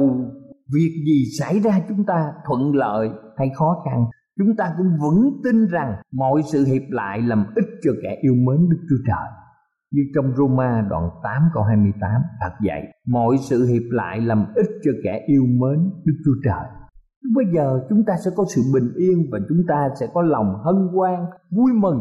việc 0.75 1.03
gì 1.07 1.25
xảy 1.39 1.61
ra 1.61 1.81
chúng 1.89 2.05
ta 2.05 2.33
thuận 2.47 2.75
lợi 2.75 3.11
hay 3.37 3.51
khó 3.57 3.83
khăn 3.85 4.05
chúng 4.39 4.57
ta 4.57 4.75
cũng 4.79 4.87
vững 5.01 5.41
tin 5.45 5.67
rằng 5.67 5.95
mọi 6.13 6.43
sự 6.53 6.65
hiệp 6.65 6.83
lại 6.89 7.23
làm 7.23 7.47
ích 7.57 7.69
cho 7.83 7.93
kẻ 8.03 8.19
yêu 8.23 8.35
mến 8.35 8.69
Đức 8.69 8.79
Chúa 8.89 9.03
Trời. 9.07 9.29
Như 9.93 10.03
trong 10.15 10.37
Roma 10.37 10.87
đoạn 10.91 11.11
8 11.23 11.43
câu 11.55 11.63
28 11.63 12.11
thật 12.41 12.51
vậy, 12.65 12.83
mọi 13.07 13.37
sự 13.49 13.67
hiệp 13.67 13.83
lại 13.91 14.21
làm 14.21 14.47
ích 14.55 14.71
cho 14.85 14.91
kẻ 15.05 15.25
yêu 15.27 15.43
mến 15.43 15.91
Đức 16.05 16.15
Chúa 16.25 16.41
Trời. 16.45 16.67
Bây 17.35 17.45
giờ 17.55 17.81
chúng 17.89 18.05
ta 18.07 18.15
sẽ 18.25 18.31
có 18.37 18.45
sự 18.55 18.63
bình 18.75 18.93
yên 18.97 19.29
và 19.33 19.39
chúng 19.49 19.63
ta 19.69 19.89
sẽ 20.01 20.07
có 20.15 20.23
lòng 20.23 20.55
hân 20.65 20.89
hoan, 20.93 21.25
vui 21.51 21.73
mừng 21.73 22.01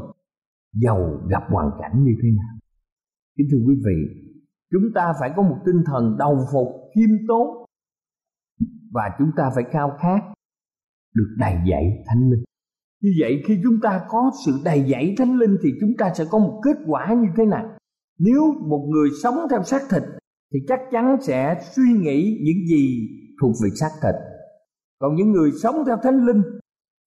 dầu 0.74 1.22
gặp 1.30 1.44
hoàn 1.50 1.72
cảnh 1.82 2.04
như 2.04 2.12
thế 2.24 2.30
nào. 2.38 2.56
Kính 3.38 3.48
thưa 3.52 3.58
quý 3.68 3.76
vị, 3.86 4.30
chúng 4.72 4.94
ta 4.96 5.14
phải 5.20 5.32
có 5.36 5.42
một 5.42 5.58
tinh 5.66 5.84
thần 5.86 6.18
đầu 6.20 6.46
phục 6.54 6.68
khiêm 6.96 7.10
tốn 7.28 7.48
và 8.92 9.04
chúng 9.20 9.32
ta 9.38 9.52
phải 9.56 9.64
khao 9.72 9.98
khát 10.02 10.20
được 11.16 11.36
đầy 11.38 11.56
dạy 11.70 12.04
thánh 12.08 12.30
linh. 12.30 12.44
Như 13.02 13.10
vậy 13.20 13.44
khi 13.48 13.60
chúng 13.64 13.80
ta 13.84 14.06
có 14.10 14.32
sự 14.46 14.52
đầy 14.66 14.84
dạy 14.84 15.16
thánh 15.18 15.38
linh 15.38 15.58
thì 15.64 15.70
chúng 15.82 15.94
ta 15.98 16.14
sẽ 16.16 16.26
có 16.32 16.40
một 16.40 16.62
kết 16.64 16.78
quả 16.88 17.14
như 17.14 17.28
thế 17.38 17.46
nào? 17.46 17.78
Nếu 18.20 18.54
một 18.68 18.88
người 18.90 19.10
sống 19.24 19.36
theo 19.50 19.64
xác 19.64 19.82
thịt 19.92 20.04
thì 20.54 20.60
chắc 20.68 20.80
chắn 20.92 21.18
sẽ 21.22 21.62
suy 21.76 21.94
nghĩ 21.94 22.40
những 22.44 22.68
gì 22.68 23.10
thuộc 23.42 23.56
về 23.64 23.70
xác 23.80 23.90
thịt. 24.04 24.16
Còn 25.00 25.16
những 25.16 25.32
người 25.32 25.52
sống 25.64 25.76
theo 25.86 25.98
thánh 26.04 26.26
linh 26.26 26.42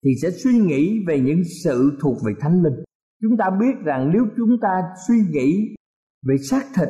thì 0.03 0.11
sẽ 0.21 0.29
suy 0.31 0.59
nghĩ 0.59 1.05
về 1.07 1.19
những 1.19 1.41
sự 1.63 1.97
thuộc 2.01 2.17
về 2.25 2.33
thánh 2.39 2.63
linh 2.63 2.73
chúng 3.21 3.37
ta 3.37 3.45
biết 3.59 3.85
rằng 3.85 4.11
nếu 4.13 4.23
chúng 4.37 4.59
ta 4.61 4.69
suy 5.07 5.15
nghĩ 5.31 5.75
về 6.27 6.35
xác 6.49 6.63
thịt 6.75 6.89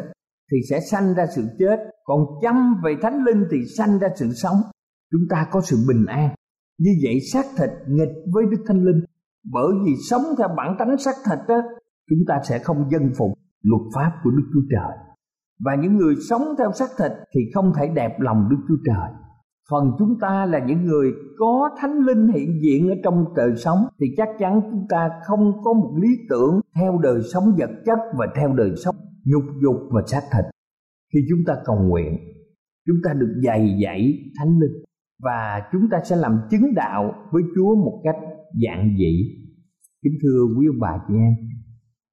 thì 0.51 0.57
sẽ 0.69 0.79
sanh 0.91 1.13
ra 1.13 1.25
sự 1.35 1.43
chết. 1.59 1.77
Còn 2.03 2.19
chăm 2.41 2.75
về 2.83 2.95
thánh 3.01 3.23
linh 3.23 3.43
thì 3.51 3.57
sanh 3.77 3.99
ra 3.99 4.07
sự 4.15 4.29
sống. 4.43 4.57
Chúng 5.11 5.21
ta 5.29 5.47
có 5.51 5.61
sự 5.61 5.77
bình 5.87 6.05
an. 6.05 6.29
Như 6.79 6.91
vậy 7.03 7.19
xác 7.33 7.45
thịt 7.57 7.69
nghịch 7.87 8.15
với 8.33 8.43
đức 8.51 8.63
thánh 8.67 8.83
linh. 8.83 9.03
Bởi 9.53 9.71
vì 9.85 9.91
sống 10.09 10.21
theo 10.37 10.47
bản 10.57 10.75
tánh 10.79 10.97
xác 10.97 11.15
thịt 11.29 11.39
đó 11.47 11.61
chúng 12.09 12.19
ta 12.27 12.35
sẽ 12.49 12.59
không 12.59 12.89
dân 12.91 13.11
phục 13.17 13.31
luật 13.61 13.81
pháp 13.95 14.11
của 14.23 14.29
đức 14.29 14.43
chúa 14.53 14.65
trời. 14.71 14.97
Và 15.59 15.75
những 15.75 15.97
người 15.97 16.15
sống 16.29 16.41
theo 16.57 16.71
xác 16.71 16.89
thịt 16.99 17.11
thì 17.35 17.41
không 17.53 17.71
thể 17.79 17.87
đẹp 17.95 18.19
lòng 18.19 18.47
đức 18.49 18.57
chúa 18.67 18.77
trời 18.85 19.26
phần 19.71 19.91
chúng 19.99 20.19
ta 20.21 20.45
là 20.45 20.65
những 20.65 20.83
người 20.83 21.11
có 21.37 21.69
thánh 21.79 21.99
linh 21.99 22.27
hiện 22.27 22.61
diện 22.61 22.89
ở 22.89 22.95
trong 23.03 23.25
đời 23.35 23.55
sống 23.55 23.77
thì 23.99 24.07
chắc 24.17 24.27
chắn 24.39 24.61
chúng 24.71 24.85
ta 24.89 25.09
không 25.27 25.63
có 25.63 25.73
một 25.73 25.97
lý 26.01 26.09
tưởng 26.29 26.59
theo 26.75 26.99
đời 27.03 27.21
sống 27.33 27.43
vật 27.57 27.69
chất 27.85 27.99
và 28.17 28.27
theo 28.35 28.53
đời 28.53 28.71
sống 28.75 28.95
nhục 29.25 29.43
dục 29.63 29.75
và 29.91 30.01
xác 30.07 30.21
thịt 30.33 30.45
khi 31.13 31.19
chúng 31.29 31.39
ta 31.47 31.53
cầu 31.65 31.79
nguyện 31.79 32.17
chúng 32.87 32.97
ta 33.03 33.13
được 33.13 33.41
dày 33.43 33.77
dạy 33.83 34.13
thánh 34.39 34.59
linh 34.59 34.83
và 35.23 35.61
chúng 35.71 35.81
ta 35.91 35.97
sẽ 36.03 36.15
làm 36.15 36.39
chứng 36.51 36.73
đạo 36.75 37.13
với 37.31 37.43
Chúa 37.55 37.75
một 37.75 38.01
cách 38.03 38.15
dạng 38.65 38.95
dị. 38.97 39.13
Kính 40.03 40.13
thưa 40.23 40.45
quý 40.57 40.67
ông 40.67 40.79
bà 40.79 40.97
chị 41.07 41.13
em, 41.13 41.33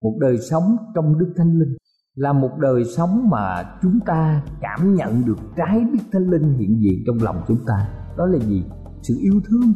một 0.03 0.19
đời 0.21 0.37
sống 0.51 0.77
trong 0.95 1.19
Đức 1.19 1.35
Thánh 1.37 1.59
Linh 1.59 1.77
là 2.15 2.33
một 2.33 2.51
đời 2.59 2.85
sống 2.85 3.29
mà 3.31 3.65
chúng 3.83 3.99
ta 4.07 4.43
cảm 4.61 4.95
nhận 4.95 5.25
được 5.27 5.39
trái 5.57 5.85
Đức 5.93 5.99
Thánh 6.13 6.31
Linh 6.31 6.53
hiện 6.59 6.81
diện 6.81 7.03
trong 7.07 7.17
lòng 7.23 7.43
chúng 7.49 7.59
ta. 7.67 7.89
Đó 8.17 8.27
là 8.27 8.39
gì? 8.39 8.65
Sự 9.03 9.15
yêu 9.21 9.41
thương, 9.49 9.73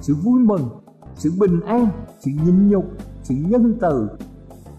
sự 0.00 0.14
vui 0.24 0.40
mừng, 0.40 0.68
sự 1.14 1.32
bình 1.40 1.60
an, 1.60 1.88
sự 2.18 2.30
nhịn 2.44 2.68
nhục, 2.68 2.84
sự 3.22 3.34
nhân 3.34 3.74
từ, 3.80 4.08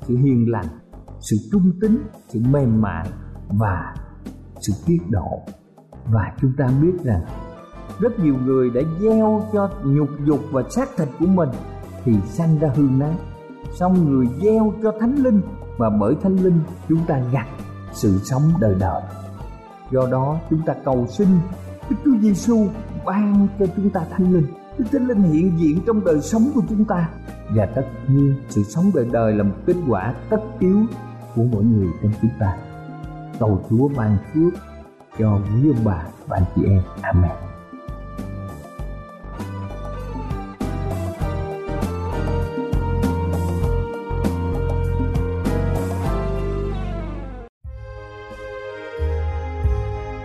sự 0.02 0.18
hiền 0.18 0.52
lành, 0.52 0.66
sự 1.20 1.38
trung 1.52 1.72
tín, 1.82 1.98
sự 2.28 2.40
mềm 2.50 2.82
mại 2.82 3.10
và 3.50 3.96
sự 4.62 4.74
tiết 4.86 5.00
độ. 5.10 5.42
Và 6.06 6.34
chúng 6.42 6.52
ta 6.58 6.70
biết 6.82 7.04
rằng 7.04 7.22
rất 8.00 8.20
nhiều 8.20 8.36
người 8.46 8.70
đã 8.70 8.82
gieo 9.02 9.42
cho 9.54 9.70
nhục 9.86 10.10
dục 10.26 10.40
và 10.52 10.64
xác 10.70 10.90
thịt 10.98 11.08
của 11.20 11.28
mình 11.28 11.50
thì 12.04 12.14
sanh 12.26 12.60
ra 12.60 12.72
hư 12.76 12.84
nát 12.84 13.16
xong 13.74 14.12
người 14.12 14.28
gieo 14.42 14.74
cho 14.84 14.94
thánh 15.00 15.16
linh 15.16 15.42
và 15.80 15.90
bởi 15.90 16.16
thánh 16.24 16.36
linh, 16.36 16.60
chúng 16.90 17.06
ta 17.06 17.22
gặt 17.32 17.48
sự 17.94 18.20
sống 18.24 18.42
đời 18.60 18.76
đời. 18.80 19.02
Do 19.92 20.08
đó, 20.12 20.38
chúng 20.50 20.62
ta 20.66 20.74
cầu 20.86 21.08
xin 21.10 21.28
Đức 21.90 21.96
Chúa 22.06 22.18
Giêsu 22.22 22.68
ban 23.06 23.48
cho 23.60 23.66
chúng 23.76 23.90
ta 23.90 24.02
thánh 24.12 24.34
linh. 24.34 24.48
Đức 24.78 24.86
Thánh 24.92 25.08
Linh 25.08 25.24
hiện 25.24 25.60
diện 25.60 25.80
trong 25.88 26.06
đời 26.06 26.22
sống 26.22 26.52
của 26.56 26.62
chúng 26.70 26.86
ta. 26.86 27.10
Và 27.50 27.66
tất 27.66 27.86
nhiên, 28.08 28.36
sự 28.50 28.64
sống 28.64 28.92
đời 28.94 29.08
đời 29.12 29.34
là 29.34 29.44
một 29.44 29.56
kết 29.66 29.76
quả 29.88 30.14
tất 30.30 30.42
yếu 30.60 30.86
của 31.36 31.44
mỗi 31.52 31.64
người 31.64 31.88
trong 32.02 32.12
chúng 32.22 32.32
ta. 32.40 32.58
Cầu 33.40 33.62
Chúa 33.70 33.88
ban 33.88 34.18
phước 34.34 34.54
cho 35.20 35.40
quý 35.40 35.70
ông 35.70 35.86
bà 35.86 36.04
và 36.28 36.38
anh 36.38 36.46
chị 36.56 36.62
em. 36.66 36.82
Amen. 37.02 37.49